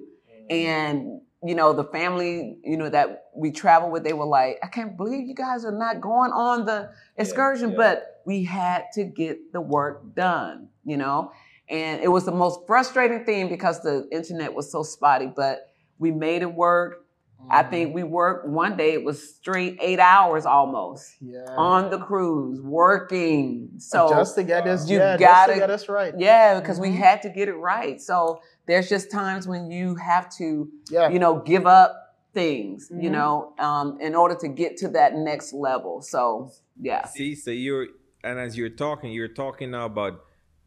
Mm. 0.49 0.51
And, 0.51 1.21
you 1.43 1.55
know, 1.55 1.73
the 1.73 1.85
family, 1.85 2.57
you 2.63 2.77
know, 2.77 2.89
that 2.89 3.25
we 3.35 3.51
travel 3.51 3.89
with, 3.89 4.03
they 4.03 4.13
were 4.13 4.25
like, 4.25 4.59
I 4.63 4.67
can't 4.67 4.95
believe 4.97 5.27
you 5.27 5.35
guys 5.35 5.65
are 5.65 5.71
not 5.71 6.01
going 6.01 6.31
on 6.31 6.65
the 6.65 6.91
excursion, 7.15 7.71
yeah. 7.71 7.77
but 7.77 8.21
we 8.25 8.43
had 8.43 8.85
to 8.93 9.05
get 9.05 9.53
the 9.53 9.61
work 9.61 10.15
done, 10.15 10.69
you 10.83 10.97
know? 10.97 11.31
And 11.69 12.01
it 12.01 12.07
was 12.07 12.25
the 12.25 12.31
most 12.31 12.61
frustrating 12.67 13.25
thing 13.25 13.49
because 13.49 13.81
the 13.81 14.07
internet 14.11 14.53
was 14.53 14.71
so 14.71 14.83
spotty, 14.83 15.27
but 15.27 15.73
we 15.99 16.11
made 16.11 16.41
it 16.41 16.53
work. 16.53 17.05
I 17.49 17.63
Mm. 17.63 17.69
think 17.69 17.95
we 17.95 18.03
worked 18.03 18.47
one 18.47 18.75
day, 18.77 18.93
it 18.93 19.03
was 19.03 19.35
straight 19.35 19.77
eight 19.81 19.99
hours 19.99 20.45
almost 20.45 21.15
yeah. 21.21 21.45
on 21.57 21.89
the 21.89 21.97
cruise, 21.99 22.61
working. 22.61 23.69
So 23.77 24.09
just 24.09 24.35
to 24.35 24.43
get 24.43 24.65
this, 24.65 24.89
you 24.89 24.97
yeah, 24.97 25.17
gotta- 25.17 25.53
just 25.53 25.53
to 25.53 25.59
get 25.59 25.69
us 25.69 25.89
right. 25.89 26.13
yeah, 26.17 26.59
because 26.59 26.79
we 26.79 26.89
Mhm. 26.89 26.95
had 26.97 27.21
to 27.23 27.29
get 27.29 27.47
it 27.47 27.55
right. 27.55 28.01
So 28.01 28.41
there's 28.65 28.89
just 28.89 29.11
times 29.11 29.47
when 29.47 29.71
you 29.71 29.95
have 29.95 30.29
to 30.37 30.69
Yeah. 30.89 31.09
you 31.09 31.19
know, 31.19 31.39
give 31.39 31.65
up 31.67 32.15
things, 32.33 32.89
you 32.91 33.09
Mhm. 33.09 33.13
know, 33.13 33.53
um, 33.59 33.97
in 34.01 34.13
order 34.15 34.35
to 34.35 34.47
get 34.47 34.77
to 34.77 34.87
that 34.89 35.15
next 35.15 35.53
level. 35.53 36.01
So, 36.01 36.51
yeah. 36.79 37.05
See, 37.05 37.33
so 37.35 37.51
you're 37.51 37.87
and 38.23 38.39
as 38.39 38.57
you're 38.57 38.69
talking, 38.69 39.11
you're 39.11 39.27
talking 39.29 39.71
now 39.71 39.85
about 39.85 40.19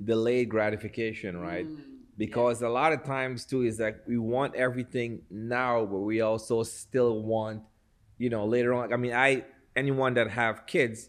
delayed 0.02 0.48
gratification, 0.48 1.38
right? 1.38 1.66
Mm, 1.66 1.89
Because 2.24 2.60
a 2.62 2.68
lot 2.68 2.92
of 2.92 3.02
times 3.02 3.46
too 3.50 3.62
is 3.62 3.80
like 3.80 3.98
we 4.06 4.18
want 4.18 4.54
everything 4.54 5.22
now, 5.30 5.86
but 5.86 6.00
we 6.10 6.20
also 6.20 6.62
still 6.62 7.14
want, 7.22 7.62
you 8.18 8.28
know, 8.34 8.44
later 8.46 8.72
on. 8.74 8.92
I 8.92 8.96
mean, 9.04 9.14
I 9.14 9.44
anyone 9.74 10.12
that 10.14 10.28
have 10.30 10.66
kids, 10.66 11.08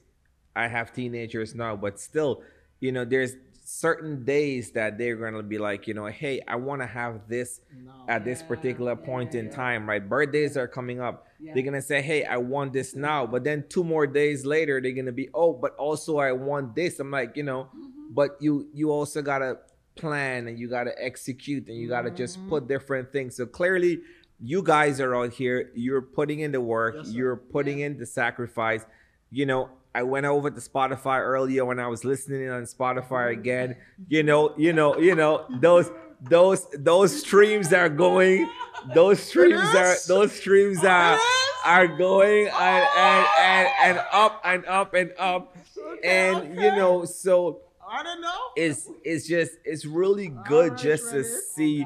I 0.55 0.67
have 0.75 0.93
teenagers 0.93 1.53
now, 1.53 1.75
but 1.75 1.99
still, 1.99 2.31
you 2.79 2.91
know, 2.95 3.03
there's 3.13 3.33
certain 3.63 4.23
days 4.25 4.71
that 4.71 4.97
they're 4.97 5.15
gonna 5.17 5.43
be 5.43 5.57
like, 5.57 5.87
you 5.87 5.93
know, 5.93 6.05
hey, 6.05 6.41
I 6.47 6.55
want 6.67 6.81
to 6.81 6.87
have 6.87 7.27
this 7.27 7.61
No. 7.85 7.91
at 8.07 8.23
this 8.25 8.41
particular 8.43 8.95
point 8.95 9.35
in 9.35 9.49
time, 9.49 9.87
right? 9.87 10.03
Birthdays 10.15 10.55
are 10.57 10.67
coming 10.67 10.99
up. 11.01 11.27
Yeah. 11.39 11.53
They're 11.53 11.63
gonna 11.63 11.81
say, 11.81 12.01
"Hey, 12.01 12.23
I 12.23 12.37
want 12.37 12.73
this 12.73 12.95
now," 12.95 13.25
but 13.33 13.43
then 13.43 13.65
two 13.69 13.83
more 13.83 14.07
days 14.07 14.45
later, 14.45 14.79
they're 14.81 14.91
gonna 15.01 15.11
be, 15.23 15.29
"Oh, 15.33 15.51
but 15.53 15.75
also 15.75 16.17
I 16.19 16.31
want 16.31 16.75
this." 16.75 16.99
I'm 17.01 17.11
like, 17.11 17.35
you 17.39 17.43
know, 17.43 17.61
Mhm. 17.75 18.13
but 18.19 18.29
you 18.45 18.67
you 18.73 18.91
also 18.91 19.21
gotta 19.21 19.59
plan 19.95 20.47
and 20.47 20.57
you 20.59 20.67
gotta 20.69 20.91
execute 21.03 21.67
and 21.67 21.77
you 21.77 21.87
gotta 21.87 22.11
just 22.11 22.39
Mhm. 22.39 22.49
put 22.49 22.67
different 22.67 23.11
things. 23.11 23.35
So 23.35 23.45
clearly, 23.45 24.01
you 24.39 24.63
guys 24.63 24.99
are 24.99 25.15
out 25.15 25.33
here. 25.33 25.69
You're 25.75 26.01
putting 26.01 26.39
in 26.39 26.51
the 26.51 26.61
work. 26.61 26.95
Yes, 26.97 27.11
you're 27.11 27.35
putting 27.35 27.79
in 27.79 27.97
the 27.99 28.05
sacrifice. 28.05 28.85
You 29.29 29.45
know, 29.45 29.69
I 29.93 30.03
went 30.03 30.25
over 30.25 30.49
to 30.49 30.59
Spotify 30.61 31.19
earlier 31.19 31.65
when 31.65 31.79
I 31.79 31.87
was 31.87 32.03
listening 32.05 32.49
on 32.49 32.63
Spotify 32.63 33.31
again. 33.31 33.75
You 34.07 34.23
know, 34.23 34.53
you 34.57 34.73
know, 34.73 34.97
you 34.97 35.15
know 35.15 35.45
those 35.59 35.91
those 36.21 36.67
those 36.77 37.19
streams 37.19 37.71
are 37.73 37.89
going. 37.89 38.47
Those 38.95 39.19
streams 39.19 39.59
are 39.75 39.95
those 40.07 40.31
streams 40.31 40.83
are 40.83 41.19
are 41.65 41.87
going 41.87 42.47
and 42.47 42.85
and, 42.97 43.27
and, 43.39 43.67
and 43.83 43.99
up 44.11 44.41
and 44.43 44.65
up 44.65 44.93
and 44.95 45.11
up. 45.19 45.55
And 46.03 46.55
you 46.55 46.71
know, 46.71 47.05
so 47.05 47.61
I 47.91 48.03
don't 48.03 48.21
know. 48.21 48.39
it's 48.55 48.89
it's 49.03 49.27
just 49.27 49.51
it's 49.65 49.85
really 49.85 50.29
good 50.47 50.77
just 50.77 51.11
to 51.11 51.23
see 51.23 51.85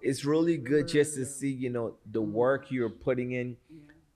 it's 0.00 0.24
really 0.24 0.56
good 0.56 0.86
just 0.86 1.14
to 1.14 1.26
see 1.26 1.50
you 1.50 1.70
know 1.70 1.94
the 2.10 2.22
work 2.22 2.70
you're 2.70 2.88
putting 2.88 3.32
in 3.32 3.56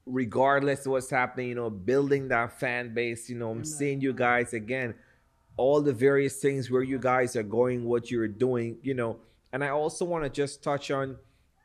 regardless 0.07 0.87
of 0.87 0.93
what's 0.93 1.11
happening 1.11 1.49
you 1.49 1.55
know 1.55 1.71
building 1.71 2.29
that 2.29 2.59
fan 2.61 2.95
base 2.95 3.29
you 3.29 3.37
know 3.37 3.51
i'm 3.51 3.65
seeing 3.65 4.01
you 4.01 4.13
guys 4.13 4.53
again 4.53 4.95
all 5.57 5.81
the 5.81 5.93
various 5.93 6.37
things 6.37 6.71
where 6.71 6.83
you 6.83 6.99
guys 6.99 7.37
are 7.37 7.43
going 7.43 7.85
what 7.85 8.11
you're 8.11 8.29
doing 8.29 8.77
you 8.83 8.95
know 8.95 9.17
and 9.53 9.65
i 9.65 9.69
also 9.71 10.05
want 10.05 10.23
to 10.23 10.31
just 10.31 10.63
touch 10.63 10.91
on 10.91 11.17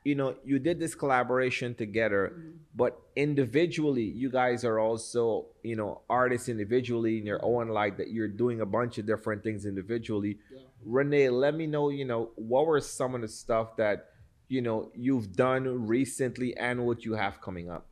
you 0.04 0.14
know 0.14 0.34
you 0.44 0.58
did 0.58 0.78
this 0.78 0.94
collaboration 0.94 1.74
together 1.74 2.32
but 2.74 2.98
individually 3.16 4.04
you 4.04 4.30
guys 4.30 4.64
are 4.64 4.78
also 4.78 5.46
you 5.62 5.76
know 5.76 6.00
artists 6.08 6.48
individually 6.48 7.18
in 7.18 7.26
your 7.26 7.40
own 7.44 7.68
light 7.68 7.96
that 7.98 8.10
you're 8.10 8.28
doing 8.28 8.60
a 8.60 8.66
bunch 8.66 8.98
of 8.98 9.06
different 9.06 9.42
things 9.42 9.66
individually 9.66 10.38
Yeah. 10.52 10.60
renee 10.84 11.28
let 11.28 11.54
me 11.54 11.66
know 11.66 11.90
you 11.90 12.04
know 12.04 12.30
what 12.36 12.66
were 12.66 12.80
some 12.80 13.14
of 13.14 13.20
the 13.20 13.28
stuff 13.28 13.76
that 13.76 14.06
you 14.48 14.62
know 14.62 14.90
you've 14.94 15.34
done 15.36 15.86
recently 15.86 16.56
and 16.56 16.86
what 16.86 17.04
you 17.04 17.14
have 17.14 17.40
coming 17.40 17.70
up 17.70 17.86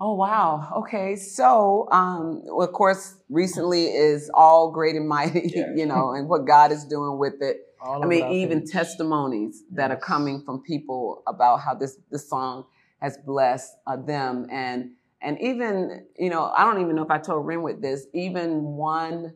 Oh 0.00 0.14
wow. 0.14 0.72
Okay. 0.76 1.16
So, 1.16 1.88
um, 1.90 2.44
of 2.56 2.72
course, 2.72 3.16
recently 3.28 3.86
is 3.86 4.30
all 4.32 4.70
great 4.70 4.94
and 4.94 5.08
mighty, 5.08 5.50
Yeah. 5.56 5.74
you 5.74 5.86
know, 5.86 6.12
and 6.12 6.28
what 6.28 6.46
God 6.46 6.70
is 6.70 6.84
doing 6.84 7.18
with 7.18 7.42
it. 7.42 7.56
All 7.80 8.02
I 8.02 8.06
mean, 8.06 8.32
even 8.32 8.66
testimonies 8.66 9.62
that 9.72 9.90
are 9.90 9.96
coming 9.96 10.42
from 10.44 10.62
people 10.62 11.22
about 11.26 11.58
how 11.60 11.74
this 11.74 11.98
this 12.10 12.28
song 12.28 12.64
has 13.00 13.18
blessed 13.24 13.72
uh, 13.86 13.96
them, 13.96 14.46
and 14.50 14.90
and 15.20 15.40
even 15.40 16.06
you 16.18 16.30
know, 16.30 16.52
I 16.56 16.64
don't 16.64 16.80
even 16.82 16.96
know 16.96 17.02
if 17.04 17.10
I 17.10 17.18
told 17.18 17.46
Renwick 17.46 17.80
this. 17.80 18.06
Even 18.14 18.62
one 18.62 19.34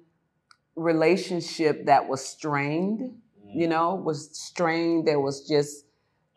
relationship 0.77 1.87
that 1.87 2.09
was 2.09 2.25
strained, 2.25 3.01
Mm-hmm. 3.01 3.61
you 3.61 3.69
know, 3.69 3.95
was 3.97 4.31
strained. 4.39 5.07
There 5.07 5.21
was 5.21 5.47
just 5.49 5.85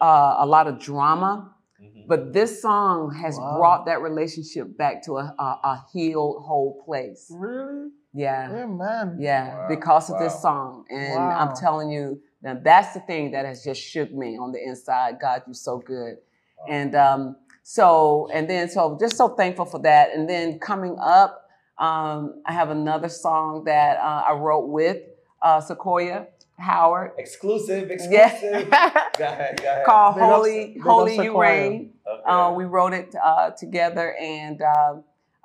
uh, 0.01 0.35
a 0.39 0.45
lot 0.45 0.67
of 0.67 0.79
drama. 0.79 1.51
Mhm. 1.81 2.07
But 2.07 2.33
this 2.33 2.61
song 2.61 3.13
has 3.13 3.37
Wow. 3.37 3.55
brought 3.57 3.85
that 3.85 4.01
relationship 4.01 4.77
back 4.77 5.03
to 5.05 5.17
a, 5.17 5.35
a, 5.39 5.43
a 5.43 5.85
healed, 5.93 6.43
whole 6.45 6.81
place. 6.85 7.31
Really? 7.33 7.89
Yeah. 8.15 8.49
Amen. 8.63 9.17
Yeah, 9.19 9.55
Wow, 9.55 9.67
because 9.67 10.09
of 10.09 10.19
this 10.19 10.41
song. 10.41 10.85
And 10.89 11.15
Wow. 11.15 11.37
I'm 11.37 11.55
telling 11.55 11.89
you, 11.91 12.21
that 12.43 12.63
that's 12.63 12.93
the 12.93 12.99
thing 13.01 13.31
that 13.31 13.45
has 13.45 13.63
just 13.63 13.81
shook 13.81 14.11
me 14.13 14.37
on 14.37 14.51
the 14.51 14.63
inside. 14.63 15.17
God, 15.19 15.41
you're 15.47 15.53
so 15.53 15.79
good. 15.79 16.17
And 16.69 16.95
um, 16.95 17.35
so, 17.63 18.29
and 18.33 18.49
then, 18.49 18.69
so 18.69 18.97
just 18.99 19.17
so 19.17 19.29
thankful 19.29 19.65
for 19.65 19.79
that. 19.81 20.11
And 20.13 20.29
then 20.29 20.59
coming 20.59 20.95
up, 20.99 21.49
um, 21.77 22.41
I 22.45 22.53
have 22.53 22.69
another 22.69 23.09
song 23.09 23.63
that 23.65 23.97
uh, 23.97 24.23
I 24.29 24.33
wrote 24.33 24.67
with 24.67 24.97
uh, 25.41 25.59
Sequoia 25.59 26.27
Howard. 26.57 27.11
exclusive, 27.17 27.91
exclusive. 27.91 28.69
Yeah. 28.71 29.07
Go 29.17 29.25
ahead, 29.25 29.61
go 29.61 29.69
ahead. 29.69 29.85
Called 29.85 30.19
Holy, 30.19 30.77
Holy 30.81 31.15
You 31.15 31.39
Reign. 31.39 31.93
Okay. 32.07 32.21
Uh, 32.25 32.51
we 32.51 32.63
wrote 32.65 32.93
it 32.93 33.13
uh, 33.21 33.49
together, 33.51 34.15
and 34.21 34.61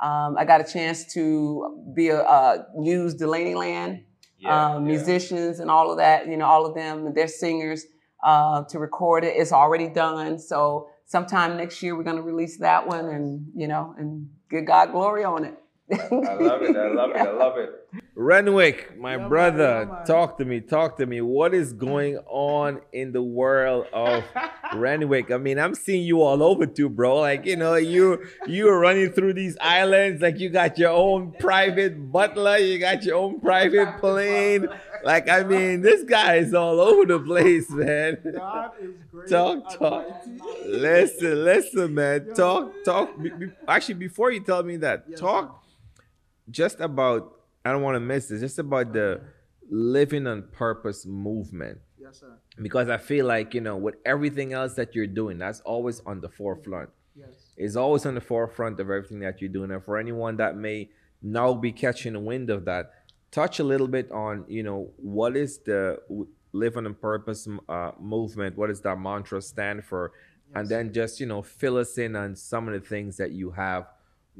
um, 0.02 0.10
um, 0.10 0.36
I 0.38 0.44
got 0.44 0.60
a 0.60 0.64
chance 0.64 1.12
to 1.14 1.92
be 1.94 2.08
a, 2.08 2.20
uh, 2.22 2.64
use 2.82 3.14
Delaney 3.14 3.54
Land 3.54 4.04
Yeah, 4.38 4.48
uh, 4.48 4.72
yeah. 4.74 4.78
musicians 4.80 5.60
and 5.60 5.70
all 5.70 5.90
of 5.90 5.98
that. 5.98 6.26
You 6.26 6.36
know, 6.36 6.46
all 6.46 6.66
of 6.66 6.74
them, 6.74 7.12
they're 7.14 7.28
singers 7.28 7.84
uh, 8.24 8.64
to 8.64 8.78
record 8.78 9.24
it. 9.24 9.34
It's 9.36 9.52
already 9.52 9.88
done. 9.88 10.38
So 10.38 10.88
sometime 11.06 11.56
next 11.56 11.82
year 11.82 11.96
we're 11.96 12.04
going 12.04 12.16
to 12.16 12.22
release 12.22 12.58
that 12.58 12.86
one, 12.86 13.06
and 13.06 13.46
you 13.54 13.68
know, 13.68 13.94
and 13.98 14.28
give 14.50 14.66
God 14.66 14.92
glory 14.92 15.24
on 15.24 15.44
it. 15.44 15.54
I 15.92 16.34
love 16.34 16.62
it. 16.62 16.76
I 16.76 16.88
love 16.92 17.10
it. 17.10 17.16
I 17.16 17.30
love 17.32 17.58
it. 17.58 17.70
Renwick, 18.14 18.98
my 18.98 19.16
Yeah, 19.16 19.28
brother, 19.28 19.88
yeah, 19.90 20.04
talk 20.04 20.36
to 20.38 20.44
me. 20.44 20.60
Talk 20.60 20.98
to 20.98 21.06
me. 21.06 21.20
What 21.20 21.54
is 21.54 21.72
going 21.72 22.18
on 22.26 22.80
in 22.92 23.12
the 23.12 23.22
world 23.22 23.86
of 23.92 24.24
Renwick? 24.74 25.30
I 25.30 25.38
mean, 25.38 25.58
I'm 25.58 25.74
seeing 25.74 26.02
you 26.04 26.22
all 26.22 26.42
over 26.42 26.66
too, 26.66 26.88
bro. 26.88 27.16
Like, 27.20 27.46
you 27.46 27.56
know, 27.56 27.74
you 27.76 28.22
you 28.46 28.68
are 28.68 28.78
running 28.78 29.10
through 29.12 29.34
these 29.34 29.56
islands. 29.60 30.20
Like, 30.20 30.38
you 30.38 30.50
got 30.50 30.76
your 30.76 30.90
own 30.90 31.32
private 31.38 32.12
butler. 32.12 32.58
You 32.58 32.78
got 32.78 33.04
your 33.04 33.16
own 33.16 33.40
private 33.40 33.98
plane. 34.00 34.68
Like, 35.02 35.28
I 35.28 35.42
mean, 35.42 35.80
this 35.80 36.04
guy 36.04 36.36
is 36.36 36.52
all 36.52 36.78
over 36.80 37.06
the 37.06 37.18
place, 37.20 37.70
man. 37.70 38.18
God 38.36 38.72
is 38.80 38.90
great. 39.10 39.28
Talk, 39.30 39.78
talk. 39.78 40.06
Listen, 40.66 41.44
listen, 41.44 41.94
man. 41.94 42.34
Talk, 42.34 42.72
talk. 42.84 43.20
Be- 43.22 43.30
be- 43.30 43.52
Actually, 43.66 43.94
before 43.94 44.30
you 44.30 44.40
tell 44.40 44.62
me 44.62 44.76
that, 44.78 45.04
Yes, 45.08 45.20
talk 45.20 45.64
just 46.50 46.80
about. 46.80 47.36
I 47.64 47.72
don't 47.72 47.82
want 47.82 47.96
to 47.96 48.00
miss 48.00 48.28
this. 48.28 48.40
Just 48.40 48.58
about 48.58 48.92
the 48.92 49.20
living 49.70 50.26
on 50.26 50.44
purpose 50.52 51.04
movement, 51.06 51.78
Yes, 51.98 52.20
sir. 52.20 52.38
because 52.60 52.88
I 52.88 52.96
feel 52.96 53.26
like 53.26 53.54
you 53.54 53.60
know, 53.60 53.76
with 53.76 53.96
everything 54.04 54.52
else 54.52 54.74
that 54.74 54.94
you're 54.94 55.06
doing, 55.06 55.38
that's 55.38 55.60
always 55.60 56.00
on 56.06 56.20
the 56.20 56.28
forefront. 56.28 56.90
Yes. 57.14 57.28
It's 57.56 57.76
always 57.76 58.06
on 58.06 58.14
the 58.14 58.20
forefront 58.20 58.80
of 58.80 58.88
everything 58.90 59.20
that 59.20 59.40
you're 59.40 59.50
doing. 59.50 59.70
And 59.70 59.84
for 59.84 59.98
anyone 59.98 60.36
that 60.38 60.56
may 60.56 60.88
now 61.22 61.52
be 61.54 61.70
catching 61.72 62.14
the 62.14 62.20
wind 62.20 62.48
of 62.48 62.64
that, 62.64 62.92
touch 63.30 63.58
a 63.58 63.64
little 63.64 63.88
bit 63.88 64.10
on 64.10 64.44
you 64.48 64.62
know 64.62 64.90
what 64.96 65.36
is 65.36 65.58
the 65.58 65.98
living 66.52 66.86
on 66.86 66.94
purpose 66.94 67.46
uh, 67.68 67.92
movement. 68.00 68.56
What 68.56 68.68
does 68.68 68.80
that 68.82 68.98
mantra 68.98 69.40
stand 69.42 69.84
for? 69.84 70.12
and 70.52 70.68
then 70.68 70.92
just 70.92 71.20
you 71.20 71.26
know 71.26 71.42
fill 71.42 71.76
us 71.76 71.96
in 71.96 72.16
on 72.16 72.34
some 72.34 72.66
of 72.66 72.74
the 72.74 72.80
things 72.80 73.16
that 73.18 73.30
you 73.30 73.52
have 73.52 73.86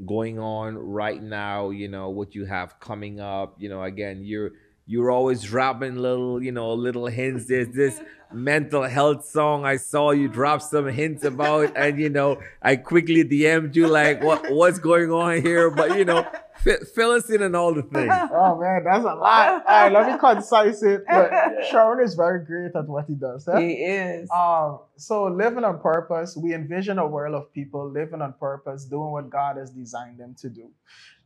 going 0.05 0.39
on 0.39 0.77
right 0.77 1.21
now 1.21 1.69
you 1.69 1.87
know 1.87 2.09
what 2.09 2.33
you 2.33 2.45
have 2.45 2.79
coming 2.79 3.19
up 3.19 3.55
you 3.59 3.69
know 3.69 3.83
again 3.83 4.21
you're 4.23 4.51
you're 4.85 5.11
always 5.11 5.43
dropping 5.43 5.95
little 5.95 6.41
you 6.41 6.51
know 6.51 6.73
little 6.73 7.05
hints 7.05 7.45
there's 7.47 7.69
this 7.75 8.01
mental 8.33 8.83
health 8.83 9.25
song 9.25 9.65
i 9.65 9.75
saw 9.77 10.11
you 10.11 10.27
drop 10.27 10.61
some 10.61 10.87
hints 10.87 11.23
about 11.23 11.75
and 11.75 11.99
you 11.99 12.09
know 12.09 12.39
i 12.61 12.75
quickly 12.75 13.23
dm'd 13.23 13.75
you 13.75 13.87
like 13.87 14.21
what 14.23 14.49
what's 14.51 14.79
going 14.79 15.11
on 15.11 15.41
here 15.41 15.69
but 15.69 15.97
you 15.97 16.05
know 16.05 16.25
fi- 16.63 16.77
fill 16.95 17.11
us 17.11 17.29
in 17.29 17.41
on 17.43 17.55
all 17.55 17.73
the 17.73 17.81
things 17.83 18.13
Oh 18.33 18.59
man, 18.59 18.83
that's 18.83 19.03
a 19.03 19.07
lot. 19.07 19.63
All 19.67 19.83
right, 19.83 19.91
let 19.91 20.11
me 20.11 20.17
concise 20.19 20.81
it. 20.83 21.03
But 21.07 21.31
Sharon 21.69 22.03
is 22.03 22.15
very 22.15 22.45
great 22.45 22.75
at 22.75 22.87
what 22.87 23.05
he 23.05 23.13
does. 23.15 23.47
eh? 23.47 23.59
he 23.59 23.73
is. 23.73 24.29
Um, 24.31 24.79
so 24.95 25.25
living 25.25 25.63
on 25.63 25.79
purpose, 25.79 26.37
we 26.37 26.53
envision 26.53 26.97
a 26.97 27.05
world 27.05 27.35
of 27.35 27.51
people 27.53 27.89
living 27.89 28.21
on 28.21 28.33
purpose, 28.33 28.85
doing 28.85 29.11
what 29.11 29.29
God 29.29 29.57
has 29.57 29.69
designed 29.71 30.17
them 30.19 30.35
to 30.39 30.49
do. 30.49 30.69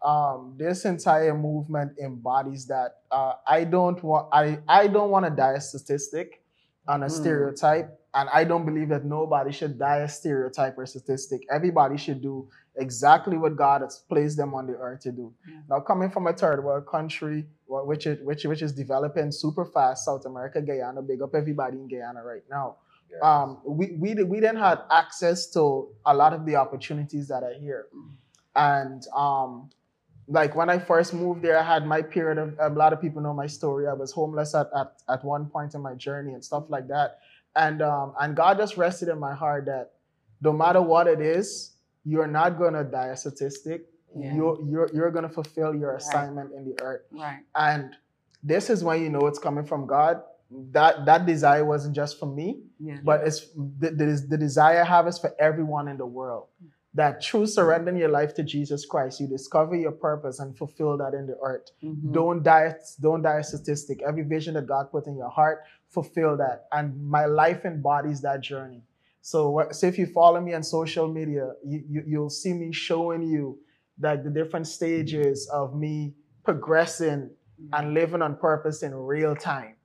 Um, 0.01 0.55
this 0.57 0.85
entire 0.85 1.35
movement 1.37 1.93
embodies 2.03 2.65
that. 2.67 2.97
Uh, 3.11 3.33
I 3.47 3.63
don't 3.65 4.01
want 4.03 4.27
I, 4.33 4.59
I 4.67 4.87
don't 4.87 5.09
want 5.11 5.25
to 5.25 5.31
die 5.31 5.53
a 5.53 5.61
statistic 5.61 6.41
on 6.87 7.03
a 7.03 7.07
Mm. 7.07 7.11
stereotype, 7.11 7.99
and 8.13 8.29
I 8.33 8.43
don't 8.43 8.65
believe 8.65 8.89
that 8.89 9.05
nobody 9.05 9.51
should 9.51 9.77
die 9.79 9.99
a 9.99 10.07
stereotype 10.07 10.77
or 10.77 10.85
statistic. 10.85 11.41
Everybody 11.49 11.97
should 11.97 12.21
do 12.21 12.47
exactly 12.75 13.37
what 13.37 13.55
God 13.55 13.81
has 13.81 13.99
placed 14.09 14.37
them 14.37 14.53
on 14.53 14.67
the 14.67 14.73
earth 14.77 15.01
to 15.01 15.11
do. 15.11 15.33
Yeah. 15.47 15.61
Now, 15.69 15.79
coming 15.79 16.09
from 16.09 16.27
a 16.27 16.33
third 16.33 16.63
world 16.63 16.85
country, 16.87 17.47
which 17.67 18.05
is 18.07 18.21
which, 18.23 18.43
which 18.45 18.61
is 18.61 18.73
developing 18.73 19.31
super 19.31 19.65
fast, 19.65 20.05
South 20.05 20.25
America, 20.25 20.61
Guyana, 20.61 21.01
big 21.01 21.21
up 21.21 21.33
everybody 21.35 21.77
in 21.77 21.87
Guyana 21.87 22.23
right 22.23 22.43
now 22.49 22.75
Yeah. 23.11 23.19
um, 23.43 23.61
we 23.65 23.97
we 23.99 24.09
we 24.23 24.39
then 24.39 24.55
had 24.55 24.79
access 24.91 25.47
to 25.55 25.89
a 26.05 26.13
lot 26.13 26.33
of 26.33 26.45
the 26.45 26.55
opportunities 26.57 27.27
that 27.29 27.43
are 27.43 27.53
here, 27.53 27.87
and 28.55 29.05
um, 29.15 29.69
like 30.27 30.55
when 30.55 30.69
I 30.69 30.79
first 30.79 31.13
moved 31.13 31.41
there, 31.43 31.57
I 31.59 31.63
had 31.63 31.85
my 31.85 32.01
period 32.01 32.37
of 32.37 32.55
a 32.59 32.69
lot 32.69 32.93
of 32.93 33.01
people 33.01 33.21
know 33.21 33.33
my 33.33 33.47
story. 33.47 33.87
I 33.87 33.93
was 33.93 34.11
homeless 34.11 34.55
at 34.55 34.67
at, 34.75 34.93
at 35.07 35.23
one 35.23 35.45
point 35.47 35.75
in 35.75 35.81
my 35.81 35.93
journey 35.93 36.33
and 36.33 36.43
stuff 36.43 36.65
like 36.69 36.87
that, 36.87 37.19
and 37.55 37.81
um, 37.81 38.13
and 38.19 38.35
God 38.35 38.57
just 38.57 38.77
rested 38.77 39.09
in 39.09 39.19
my 39.19 39.33
heart 39.35 39.65
that 39.65 39.91
no 40.41 40.51
matter 40.51 40.81
what 40.81 41.07
it 41.07 41.21
is, 41.21 41.73
you're 42.03 42.27
not 42.27 42.57
gonna 42.57 42.83
die 42.83 43.07
a 43.07 43.17
statistic. 43.17 43.85
Yeah. 44.17 44.33
You're 44.35 44.57
you're 44.65 44.89
you're 44.93 45.11
gonna 45.11 45.29
fulfill 45.29 45.75
your 45.75 45.91
Right. 45.93 46.01
assignment 46.01 46.53
in 46.53 46.65
the 46.65 46.75
earth. 46.81 47.01
right. 47.11 47.39
And 47.55 47.95
this 48.41 48.69
is 48.69 48.83
when 48.83 49.01
you 49.01 49.09
know 49.09 49.27
it's 49.27 49.39
coming 49.39 49.65
from 49.65 49.85
God. 49.85 50.21
That 50.71 51.05
that 51.05 51.25
desire 51.25 51.65
wasn't 51.65 51.95
just 51.95 52.17
for 52.19 52.27
me, 52.27 52.61
Yeah. 52.79 52.97
but 53.03 53.27
it's 53.27 53.49
the, 53.79 53.89
the, 53.91 54.25
the 54.29 54.37
desire 54.37 54.81
I 54.81 54.85
have 54.85 55.07
is 55.07 55.17
for 55.17 55.33
everyone 55.39 55.87
in 55.87 55.97
the 55.97 56.05
world. 56.05 56.47
That 56.95 57.23
through 57.23 57.47
surrendering 57.47 57.97
your 57.97 58.09
life 58.09 58.33
to 58.35 58.43
Jesus 58.43 58.85
Christ, 58.85 59.19
you 59.19 59.27
discover 59.27 59.75
your 59.75 59.91
purpose 59.91 60.39
and 60.39 60.57
fulfill 60.57 60.97
that 60.97 61.13
in 61.13 61.27
the 61.27 61.37
earth. 61.43 61.67
Mhm. 61.83 62.13
Don't 62.13 62.41
die, 62.41 62.73
don't 63.01 63.21
die 63.21 63.39
a 63.39 63.43
statistic. 63.43 64.01
Every 64.01 64.23
vision 64.23 64.53
that 64.55 64.65
God 64.65 64.91
put 64.91 65.05
in 65.05 65.15
your 65.17 65.29
heart, 65.29 65.57
fulfill 65.89 66.37
that. 66.37 66.67
And 66.71 66.85
my 67.17 67.25
life 67.25 67.65
embodies 67.65 68.21
that 68.21 68.41
journey. 68.41 68.81
So, 69.21 69.67
so 69.71 69.87
if 69.87 69.97
you 69.97 70.05
follow 70.05 70.39
me 70.39 70.53
on 70.53 70.63
social 70.63 71.07
media, 71.11 71.51
you, 71.65 71.83
you, 71.89 72.03
you'll 72.07 72.29
see 72.29 72.53
me 72.53 72.71
showing 72.71 73.23
you 73.23 73.59
like 73.99 74.23
the 74.23 74.29
different 74.29 74.67
stages 74.67 75.49
of 75.51 75.75
me 75.75 76.13
progressing 76.43 77.31
and 77.73 77.93
living 77.93 78.21
on 78.21 78.37
purpose 78.37 78.83
in 78.83 78.93
real 78.93 79.35
time. 79.35 79.75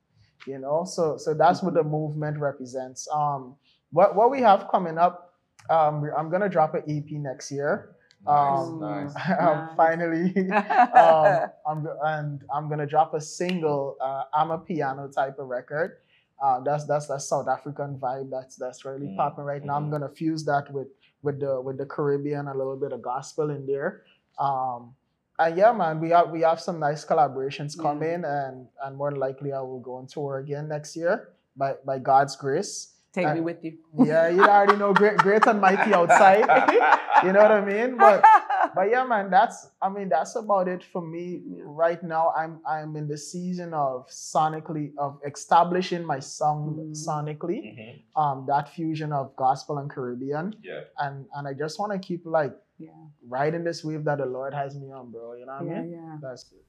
You 0.46 0.59
know, 0.59 0.85
so 0.85 1.16
so 1.18 1.35
that's 1.35 1.62
what 1.62 1.75
the 1.75 1.83
movement 1.85 2.38
represents. 2.38 3.07
Um, 3.12 3.57
what 3.90 4.16
what 4.16 4.31
we 4.31 4.40
have 4.40 4.68
coming 4.70 4.96
up, 4.96 5.29
um, 5.70 6.11
I'm 6.16 6.30
gonna 6.30 6.48
drop 6.50 6.74
an 6.74 6.83
EP 6.88 7.11
next 7.12 7.50
year. 7.52 7.96
Nice, 8.26 8.68
Um, 8.68 8.80
nice. 8.80 9.14
um, 9.40 9.68
Nice. 9.68 9.76
finally, 9.76 10.35
um, 10.94 11.50
I'm 11.66 11.88
and 12.04 12.42
I'm 12.52 12.68
gonna 12.68 12.87
drop 12.87 13.14
a 13.14 13.20
single. 13.20 13.96
Uh, 14.00 14.24
Amapiano 14.35 15.12
type 15.14 15.38
of 15.38 15.48
record. 15.48 15.98
Uh, 16.42 16.61
that's 16.61 16.87
that's 16.87 17.06
that 17.09 17.22
South 17.22 17.48
African 17.48 17.98
vibe. 17.98 18.30
That's 18.30 18.56
that's 18.56 18.85
really 18.85 19.09
Mm, 19.09 19.16
popping 19.16 19.44
right 19.44 19.64
now. 19.64 19.76
I'm 19.76 19.88
mhm. 19.88 19.92
gonna 19.92 20.09
fuse 20.11 20.44
that 20.46 20.70
with 20.72 20.88
with 21.22 21.40
the 21.40 21.61
with 21.61 21.78
the 21.78 21.87
Caribbean, 21.87 22.48
a 22.48 22.54
little 22.56 22.76
bit 22.76 22.92
of 22.92 23.02
gospel 23.02 23.50
in 23.50 23.66
there. 23.66 24.02
Um, 24.38 24.94
and 25.38 25.56
yeah, 25.56 25.72
man, 25.72 26.00
we 26.00 26.11
have 26.11 26.30
we 26.30 26.42
have 26.42 26.61
some 26.61 26.78
nice 26.78 27.04
collaborations 27.04 27.76
Yeah. 27.76 27.83
coming, 27.83 28.24
and 28.24 28.68
and 28.85 28.96
more 28.96 29.11
than 29.11 29.20
likely 29.20 29.52
I 29.52 29.61
will 29.61 29.80
go 29.80 29.96
on 29.96 30.06
tour 30.06 30.38
again 30.38 30.68
next 30.68 30.96
year 30.96 31.30
by 31.56 31.76
by 31.85 31.98
God's 31.98 32.37
grace. 32.37 32.94
Take 33.12 33.27
me 33.35 33.40
Uh, 33.40 33.42
with 33.42 33.64
you. 33.64 33.79
Yeah, 33.99 34.29
you 34.29 34.44
already 34.44 34.77
know 34.77 34.92
great 34.94 35.16
great 35.18 35.44
and 35.46 35.61
mighty 35.61 35.92
outside. 35.92 36.46
you 37.25 37.33
know 37.33 37.42
what 37.42 37.51
I 37.51 37.64
mean? 37.64 37.96
But 37.99 38.25
but 38.75 38.88
yeah, 38.88 39.03
man, 39.05 39.31
that's 39.31 39.68
I 39.83 39.88
mean 39.88 40.09
that's 40.09 40.37
about 40.37 40.68
it 40.68 40.85
for 40.85 41.03
me 41.03 41.42
right 41.83 42.01
now. 42.05 42.31
I'm 42.37 42.61
I'm 42.64 42.94
in 42.94 43.09
the 43.09 43.18
season 43.18 43.75
of 43.75 44.07
sonically 44.09 44.92
of 44.96 45.18
establishing 45.27 46.05
my 46.07 46.20
sound 46.20 46.79
Mhm. 46.79 46.94
sonically. 47.07 47.61
Mhm. 47.66 48.03
Um, 48.14 48.44
that 48.46 48.68
fusion 48.68 49.12
of 49.12 49.35
gospel 49.35 49.79
and 49.79 49.90
Caribbean, 49.90 50.55
Yeah. 50.62 50.83
and 50.99 51.27
and 51.35 51.49
I 51.49 51.53
just 51.55 51.81
want 51.81 51.92
to 51.92 51.99
keep 51.99 52.23
like 52.25 52.55
Yeah. 52.79 52.94
riding 53.29 53.64
this 53.64 53.85
wave 53.85 54.05
that 54.05 54.18
the 54.18 54.27
Lord 54.27 54.55
has 54.55 54.77
me 54.79 54.92
on, 54.92 55.11
bro. 55.11 55.35
You 55.35 55.46
know 55.46 55.53
what 55.59 55.62
I 55.77 55.81
mean? 55.83 55.90
yeah. 55.99 56.16
That's 56.23 56.44
it. 56.53 56.64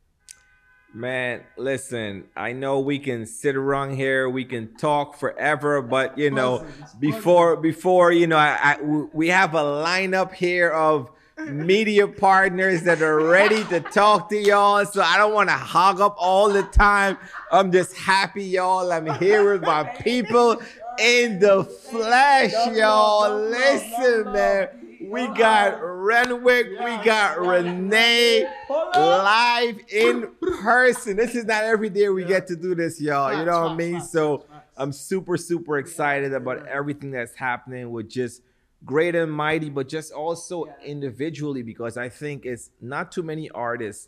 Man, 0.94 1.42
listen, 1.56 2.26
I 2.36 2.52
know 2.52 2.82
we 2.82 3.00
can 3.00 3.26
sit 3.26 3.56
around 3.56 3.96
here, 3.96 4.30
we 4.30 4.44
can 4.44 4.76
talk 4.76 5.18
forever, 5.18 5.82
but 5.82 6.18
you 6.18 6.32
know, 6.32 6.66
before 7.00 7.56
before 7.56 8.12
you 8.12 8.28
know, 8.28 8.38
I, 8.38 8.58
I 8.62 8.82
we 9.14 9.30
have 9.30 9.56
a 9.56 9.64
lineup 9.64 10.34
here 10.34 10.70
of 10.70 11.10
media 11.48 12.08
partners 12.08 12.84
that 12.84 13.02
are 13.02 13.24
ready 13.24 13.64
to 13.66 13.80
talk 13.80 14.30
to 14.30 14.38
y'all. 14.38 14.86
So 14.86 15.02
I 15.02 15.18
don't 15.18 15.34
want 15.34 15.50
to 15.50 15.56
hog 15.56 16.02
up 16.02 16.16
all 16.20 16.50
the 16.50 16.64
time. 16.64 17.18
I'm 17.52 17.72
just 17.72 17.96
happy, 17.96 18.44
y'all. 18.44 18.92
I'm 18.92 19.08
here 19.18 19.54
with 19.54 19.62
my 19.62 19.84
people 19.84 20.62
in 21.00 21.40
the 21.40 21.64
flesh, 21.90 22.52
y'all. 22.76 23.34
Listen, 23.50 24.34
man. 24.34 24.68
We 25.12 25.28
got 25.28 25.78
Renwick, 25.82 26.68
we 26.70 27.04
got 27.04 27.42
Renee 27.42 28.48
live 28.70 29.78
in 29.90 30.30
person. 30.40 31.18
This 31.18 31.36
is 31.36 31.44
not 31.44 31.66
every 31.66 31.90
day 31.90 32.08
we 32.08 32.24
get 32.24 32.48
to 32.48 32.56
do 32.56 32.76
this, 32.76 33.02
y'all. 33.02 33.38
You 33.38 33.44
know 33.44 33.64
what 33.64 33.72
I 33.72 33.76
mean? 33.76 34.00
So 34.00 34.46
I'm 34.78 34.94
super, 34.94 35.36
super 35.36 35.80
excited 35.80 36.34
about 36.34 36.66
everything 36.66 37.12
that's 37.12 37.36
happening 37.36 37.92
with 37.92 38.10
just 38.10 38.42
great 38.86 39.14
and 39.14 39.30
mighty, 39.30 39.70
but 39.70 39.90
just 39.90 40.14
also 40.14 40.74
individually 40.82 41.62
because 41.62 41.98
I 41.98 42.08
think 42.08 42.46
it's 42.46 42.70
not 42.80 43.12
too 43.12 43.22
many 43.22 43.50
artists 43.50 44.08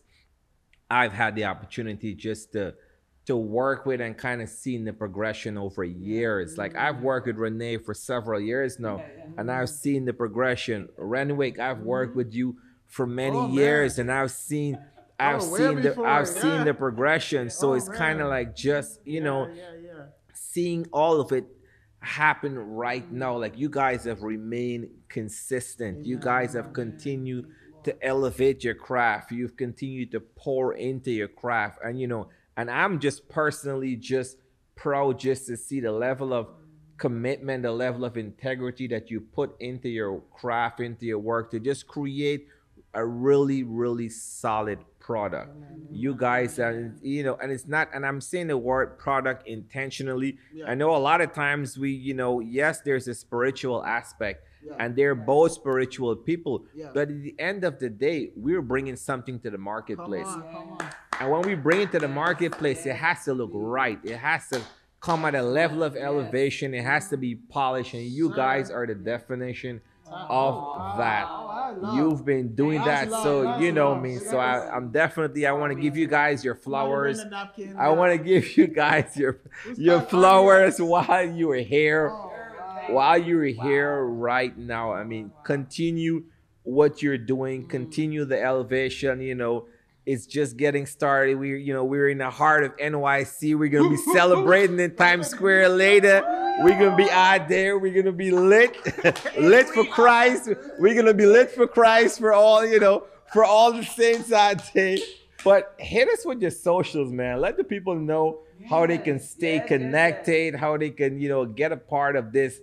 I've 0.90 1.12
had 1.12 1.36
the 1.36 1.44
opportunity 1.44 2.16
just 2.16 2.54
to 2.54 2.76
to 3.26 3.38
work 3.38 3.86
with 3.86 4.02
and 4.02 4.18
kind 4.18 4.42
of 4.42 4.50
seen 4.50 4.84
the 4.84 4.92
progression 4.94 5.58
over 5.58 5.84
years. 5.84 6.58
Like 6.58 6.76
I've 6.76 7.02
worked 7.02 7.28
with 7.28 7.38
Renee 7.38 7.78
for 7.78 7.94
several 7.94 8.40
years 8.40 8.80
now, 8.80 9.04
and 9.38 9.50
I've 9.52 9.70
seen 9.70 10.06
the 10.06 10.14
progression. 10.14 10.90
Renwick, 10.98 11.60
I've 11.60 11.80
worked 11.80 12.12
mm-hmm. 12.12 12.18
with 12.18 12.34
you 12.34 12.58
for 12.88 13.08
many 13.08 13.38
Oh, 13.38 13.48
man. 13.48 13.54
years, 13.54 13.98
and 14.00 14.12
I've 14.12 14.32
seen 14.32 14.78
oh, 14.80 15.04
I've 15.20 15.42
Oh, 15.42 15.58
seen 15.58 15.76
the 15.78 15.90
before, 15.90 16.08
I've 16.08 16.28
yeah. 16.28 16.42
seen 16.42 16.66
the 16.66 16.74
progression. 16.74 17.50
So 17.50 17.72
Oh, 17.72 17.74
it's 17.74 17.90
kind 17.90 18.22
of 18.22 18.28
like 18.28 18.56
just 18.56 19.00
you 19.06 19.22
know 19.22 19.48
Yeah, 19.48 19.54
yeah, 19.54 19.70
yeah. 19.86 20.06
seeing 20.34 20.86
all 20.92 21.22
of 21.22 21.32
it 21.32 21.46
happen 22.00 22.58
right 22.60 23.06
mm-hmm. 23.06 23.20
now. 23.20 23.38
Like 23.38 23.58
you 23.58 23.70
guys 23.70 24.04
have 24.04 24.22
remained 24.22 24.90
consistent. 25.08 26.06
You 26.06 26.18
guys 26.18 26.54
have 26.54 26.74
continued 26.74 27.48
to 27.86 28.06
elevate 28.06 28.64
your 28.64 28.76
craft. 28.76 29.32
You've 29.32 29.56
continued 29.56 30.12
to 30.12 30.20
pour 30.20 30.74
into 30.74 31.12
your 31.12 31.28
craft. 31.30 31.80
And 31.84 32.00
you 32.00 32.08
know, 32.08 32.30
and 32.58 32.70
I'm 32.70 33.00
just 33.00 33.30
personally 33.30 33.96
just 33.96 34.38
proud 34.76 35.20
just 35.20 35.48
to 35.48 35.58
see 35.58 35.80
the 35.80 35.92
level 35.92 36.34
of 36.34 36.48
commitment, 36.98 37.64
the 37.64 37.72
level 37.72 38.06
of 38.06 38.18
integrity 38.18 38.88
that 38.88 39.10
you 39.10 39.22
put 39.22 39.56
into 39.60 39.90
your 39.90 40.22
craft, 40.34 40.80
into 40.80 41.06
your 41.06 41.20
work 41.20 41.52
to 41.52 41.60
just 41.60 41.88
create 41.88 42.48
a 42.94 43.06
really, 43.06 43.64
really 43.64 44.10
solid 44.10 44.80
product. 45.00 45.52
You 45.92 46.16
guys, 46.16 46.60
and 46.60 46.98
you 47.02 47.24
know, 47.24 47.38
and 47.42 47.52
it's 47.52 47.68
not, 47.68 47.90
and 47.94 48.06
I'm 48.06 48.22
saying 48.22 48.48
the 48.48 48.58
word 48.58 48.98
product 48.98 49.48
intentionally. 49.48 50.38
Yeah. 50.54 50.66
I 50.70 50.76
know 50.76 50.96
a 50.96 50.98
lot 50.98 51.22
of 51.22 51.34
times 51.34 51.78
we, 51.78 51.92
you 51.92 52.14
know, 52.14 52.40
yes, 52.40 52.82
there's 52.82 53.08
a 53.08 53.16
spiritual 53.16 53.84
aspect, 53.84 54.48
Yeah. 54.66 54.74
and 54.80 54.96
they're 54.96 55.16
both 55.16 55.52
spiritual 55.54 56.16
people, 56.16 56.66
Yeah. 56.74 56.92
but 56.94 57.10
at 57.10 57.22
the 57.22 57.36
end 57.40 57.64
of 57.64 57.80
the 57.80 57.90
day, 57.90 58.32
we're 58.36 58.62
bringing 58.62 58.96
something 58.96 59.40
to 59.42 59.50
the 59.50 59.58
marketplace 59.58 60.26
Come 60.28 60.44
on, 60.44 60.54
come 60.54 60.72
on. 60.80 60.90
And 61.20 61.32
when 61.32 61.42
we 61.44 61.56
bring 61.56 61.82
it 61.82 61.92
to 61.92 62.00
the 62.00 62.08
marketplace, 62.08 62.86
it 62.86 62.96
has 62.96 63.24
to 63.26 63.34
look 63.34 63.52
right. 63.54 64.00
It 64.04 64.18
has 64.18 64.48
to 64.50 64.62
come 65.00 65.26
at 65.26 65.36
a 65.36 65.42
level 65.44 65.84
of 65.84 65.96
elevation. 65.96 66.74
It 66.74 66.84
has 66.84 67.10
to 67.10 67.18
be 67.18 67.36
polished. 67.36 67.94
And 67.94 68.04
you 68.04 68.34
guys 68.34 68.72
are 68.72 68.88
the 68.88 68.96
definition 68.96 69.82
of 70.10 70.98
that. 70.98 71.28
You've 71.94 72.24
been 72.26 72.56
doing 72.56 72.84
that, 72.84 73.10
love, 73.10 73.24
so 73.24 73.58
you 73.60 73.72
know 73.72 73.92
love. 73.94 74.02
me. 74.02 74.18
So 74.18 74.38
I, 74.38 74.76
I'm 74.76 74.92
definitely. 74.92 75.46
I 75.46 75.52
want 75.54 75.74
to 75.74 75.80
give 75.80 75.98
you 75.98 76.08
guys 76.08 76.44
your 76.44 76.56
flowers. 76.56 77.22
Come 77.24 77.34
on, 77.34 77.50
bring 77.56 77.68
the 77.68 77.70
napkin, 77.74 77.78
I 77.80 77.90
want 77.90 78.12
to 78.12 78.18
give 78.24 78.58
you 78.58 78.68
guys 78.68 79.16
your 79.18 79.40
your 79.78 80.02
flowers 80.02 80.80
while 80.82 81.28
you 81.30 81.52
are 81.52 81.58
here 81.58 82.10
Oh. 82.12 82.32
While 82.90 83.18
you're 83.18 83.44
here 83.44 84.04
right 84.04 84.58
now 84.58 84.92
i 84.94 85.04
mean 85.04 85.32
continue 85.44 86.24
what 86.64 87.02
you're 87.02 87.18
doing 87.18 87.62
mm-hmm. 87.62 87.70
continue 87.70 88.26
the 88.26 88.42
elevation 88.42 89.22
you 89.22 89.36
know. 89.36 89.68
It's 90.06 90.26
just 90.26 90.58
getting 90.58 90.86
started. 90.86 91.40
We 91.40 91.62
you 91.62 91.74
know 91.74 91.86
we're 91.86 92.10
in 92.10 92.18
the 92.18 92.30
heart 92.30 92.66
of 92.66 92.76
nyc 92.76 93.58
we're 93.58 93.70
gonna 93.70 93.90
be 93.90 93.96
celebrating 94.14 94.78
in 94.78 94.98
times 94.98 95.28
square 95.28 95.70
later. 95.70 96.22
We're 96.62 96.78
gonna 96.78 96.98
be 96.98 97.10
out 97.10 97.48
there. 97.48 97.80
We're 97.80 97.94
gonna 97.94 98.12
be 98.12 98.30
lit 98.30 98.76
lit 99.38 99.70
for 99.70 99.86
christ. 99.86 100.50
We're 100.78 100.94
gonna 100.94 101.14
be 101.14 101.26
lit 101.26 101.52
for 101.52 101.68
christ 101.68 102.20
for 102.20 102.34
all 102.34 102.66
you 102.66 102.82
know 102.82 103.06
for 103.32 103.46
all 103.46 103.72
the 103.72 103.84
saints 103.84 104.34
out 104.34 104.74
there 104.74 104.98
but 105.44 105.76
hit 105.78 106.08
us 106.10 106.26
with 106.26 106.42
your 106.42 106.52
socials 106.52 107.12
man. 107.12 107.42
Let 107.42 107.58
the 107.58 107.64
people 107.64 107.96
know 107.96 108.40
how 108.70 108.86
they 108.86 108.98
can 108.98 109.20
stay 109.20 109.60
connected 109.60 110.56
how 110.56 110.78
they 110.78 110.90
can 110.90 111.20
you 111.20 111.30
know 111.30 111.46
get 111.46 111.72
a 111.72 111.78
part 111.78 112.16
of 112.16 112.32
this 112.32 112.60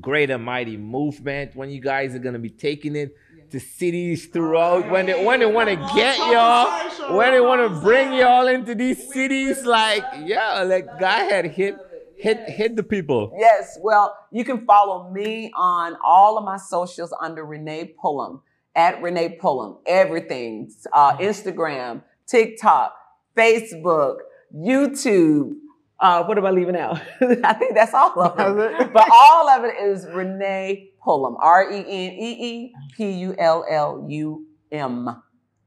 great 0.00 0.30
and 0.30 0.44
mighty 0.44 0.76
movement 0.76 1.54
when 1.54 1.70
you 1.70 1.80
guys 1.80 2.14
are 2.14 2.18
gonna 2.18 2.38
be 2.38 2.50
taking 2.50 2.96
it 2.96 3.16
to 3.50 3.60
cities 3.60 4.26
throughout 4.26 4.90
when 4.90 5.06
they 5.06 5.24
when 5.24 5.38
they 5.38 5.46
want 5.46 5.68
to 5.68 5.76
get 5.94 6.18
y'all 6.18 7.16
when 7.16 7.32
they 7.32 7.40
want 7.40 7.60
to 7.60 7.80
bring 7.80 8.12
y'all 8.12 8.48
into 8.48 8.74
these 8.74 9.12
cities 9.12 9.64
like 9.64 10.02
yeah 10.24 10.62
like 10.62 10.86
go 10.98 11.06
ahead 11.06 11.44
hit 11.46 11.76
hit 12.16 12.48
hit 12.48 12.76
the 12.76 12.82
people. 12.82 13.32
Yes, 13.36 13.78
well, 13.82 14.16
you 14.30 14.44
can 14.44 14.64
follow 14.64 15.10
me 15.10 15.52
on 15.54 15.96
all 16.04 16.38
of 16.38 16.44
my 16.44 16.56
socials 16.56 17.12
under 17.20 17.44
Renee 17.44 17.94
Pullum, 18.02 18.40
at 18.74 19.00
Renee 19.02 19.38
Pullum, 19.40 19.78
everything 19.86 20.70
uh, 20.92 21.16
Instagram, 21.18 22.02
TikTok, 22.26 22.94
Facebook, 23.36 24.16
YouTube. 24.54 25.52
Uh, 26.00 26.24
what 26.24 26.36
am 26.36 26.44
I 26.46 26.50
leaving 26.50 26.76
out? 26.76 27.00
I 27.20 27.52
think 27.54 27.74
that's 27.74 27.94
all 27.94 28.20
of. 28.20 28.58
It. 28.58 28.92
but 28.92 29.08
all 29.10 29.48
of 29.48 29.64
it 29.64 29.76
is 29.80 30.06
Renee 30.06 30.90
Pullum, 31.04 31.36
R 31.40 31.70
E 31.70 31.78
N 31.78 32.12
E 32.12 32.36
E 32.40 32.74
P 32.96 33.10
U 33.10 33.34
L 33.38 33.64
L 33.68 34.06
U 34.08 34.46
M. 34.72 35.22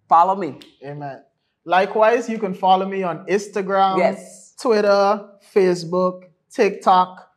Follow 0.10 0.36
me. 0.36 0.60
Amen. 0.86 1.24
Likewise, 1.66 2.30
you 2.30 2.40
can 2.40 2.54
follow 2.54 2.86
me 2.86 3.04
on 3.04 3.26
Instagram, 3.26 3.98
yes. 3.98 4.56
Twitter, 4.60 5.28
Facebook, 5.54 6.24
TikTok. 6.50 7.30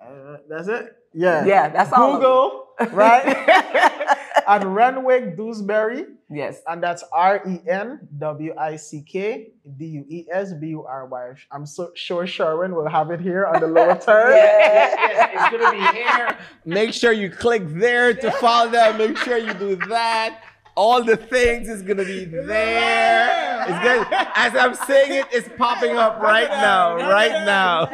Uh, 0.00 0.38
that's 0.48 0.68
it. 0.68 0.96
Yeah. 1.12 1.44
Yeah, 1.44 1.68
that's 1.68 1.92
all. 1.92 2.16
Google, 2.16 2.68
right? 2.92 4.06
and 4.46 4.74
Renwick 4.74 5.36
Duesbury, 5.36 6.06
yes. 6.30 6.60
and 6.66 6.82
that's 6.82 7.02
R 7.12 7.42
E 7.48 7.60
N 7.68 8.00
W 8.18 8.54
I 8.58 8.76
C 8.76 9.02
K 9.02 9.48
D 9.76 9.84
U 9.86 10.04
E 10.08 10.26
S 10.32 10.52
B 10.52 10.68
U 10.68 10.84
R 10.84 11.06
Y. 11.06 11.34
I'm 11.52 11.66
so 11.66 11.90
sure 11.94 12.26
Sherwin 12.26 12.74
will 12.74 12.88
have 12.88 13.10
it 13.10 13.20
here 13.20 13.46
on 13.46 13.60
the 13.60 13.66
lower 13.66 13.94
third. 14.08 14.36
Yeah. 14.36 15.30
it's 15.32 15.56
gonna 15.56 15.70
be 15.72 15.98
here 15.98 16.38
make 16.64 16.92
sure 16.92 17.12
you 17.12 17.30
click 17.30 17.62
there 17.66 18.14
to 18.14 18.30
follow 18.32 18.70
them 18.70 18.98
make 18.98 19.16
sure 19.18 19.36
you 19.36 19.52
do 19.54 19.76
that 19.88 20.42
all 20.76 21.02
the 21.02 21.16
things 21.16 21.68
is 21.68 21.82
gonna 21.82 22.04
be 22.04 22.24
there 22.24 23.64
it's 23.68 23.82
good 23.82 24.06
as 24.34 24.54
i'm 24.56 24.74
saying 24.74 25.12
it 25.12 25.26
it's 25.32 25.48
popping 25.56 25.96
up 25.96 26.20
right 26.20 26.48
now 26.50 26.96
right 26.96 27.44
now 27.44 27.86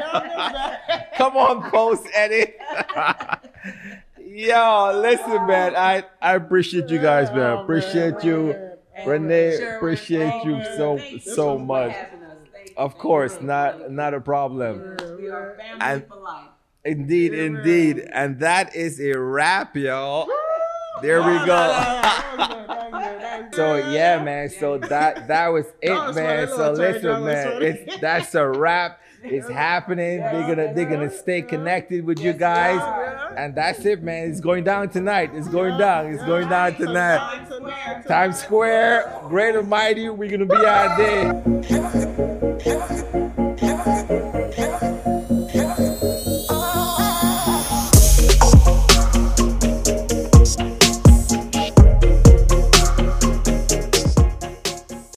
Come 1.16 1.36
on, 1.36 1.70
post 1.70 2.06
edit. 2.14 2.58
Yo, 4.34 5.00
listen, 5.02 5.46
man. 5.46 5.76
I, 5.76 6.04
I 6.20 6.34
appreciate 6.36 6.88
you 6.88 6.98
guys, 6.98 7.30
man. 7.32 7.58
Appreciate 7.58 8.22
you. 8.24 8.54
Renee, 9.06 9.76
appreciate 9.76 10.44
you 10.44 10.62
so 10.76 10.98
so 11.20 11.58
much. 11.58 11.94
Of 12.76 12.96
course, 12.98 13.40
not 13.40 13.90
not 13.90 14.14
a 14.14 14.20
problem. 14.20 14.96
We 15.18 15.28
are 15.28 15.56
family 15.58 15.80
And- 15.80 16.06
for 16.08 16.16
life. 16.20 16.46
Indeed, 16.84 17.32
indeed. 17.32 18.08
And 18.12 18.40
that 18.40 18.74
is 18.74 19.00
a 19.00 19.12
wrap, 19.16 19.76
y'all. 19.76 20.28
There 21.00 21.20
we 21.22 21.46
go. 21.46 22.02
So 23.54 23.76
yeah, 23.76 24.22
man. 24.22 24.48
So 24.48 24.78
that 24.78 25.28
that 25.28 25.48
was 25.48 25.66
it, 25.82 26.14
man. 26.14 26.48
So 26.48 26.72
listen, 26.72 27.24
man. 27.24 27.62
It's 27.62 28.00
that's 28.00 28.34
a 28.34 28.48
wrap. 28.48 29.00
It's 29.24 29.48
happening. 29.48 30.18
They're 30.18 30.46
gonna 30.46 30.74
they're 30.74 30.88
gonna 30.88 31.10
stay 31.10 31.42
connected 31.42 32.04
with 32.04 32.18
you 32.18 32.32
guys, 32.32 32.80
and 33.36 33.54
that's 33.54 33.84
it, 33.84 34.02
man. 34.02 34.30
It's 34.30 34.40
going 34.40 34.64
down 34.64 34.88
tonight. 34.88 35.30
It's 35.34 35.48
going 35.48 35.78
down. 35.78 36.06
It's 36.12 36.24
going 36.24 36.48
down 36.48 36.74
tonight. 36.74 38.04
Times 38.08 38.38
Square, 38.38 39.20
Great 39.28 39.54
and 39.54 39.68
Mighty. 39.68 40.08
We're 40.08 40.30
gonna 40.30 40.46
be 40.46 40.66
out 40.66 40.96
there. 40.98 41.42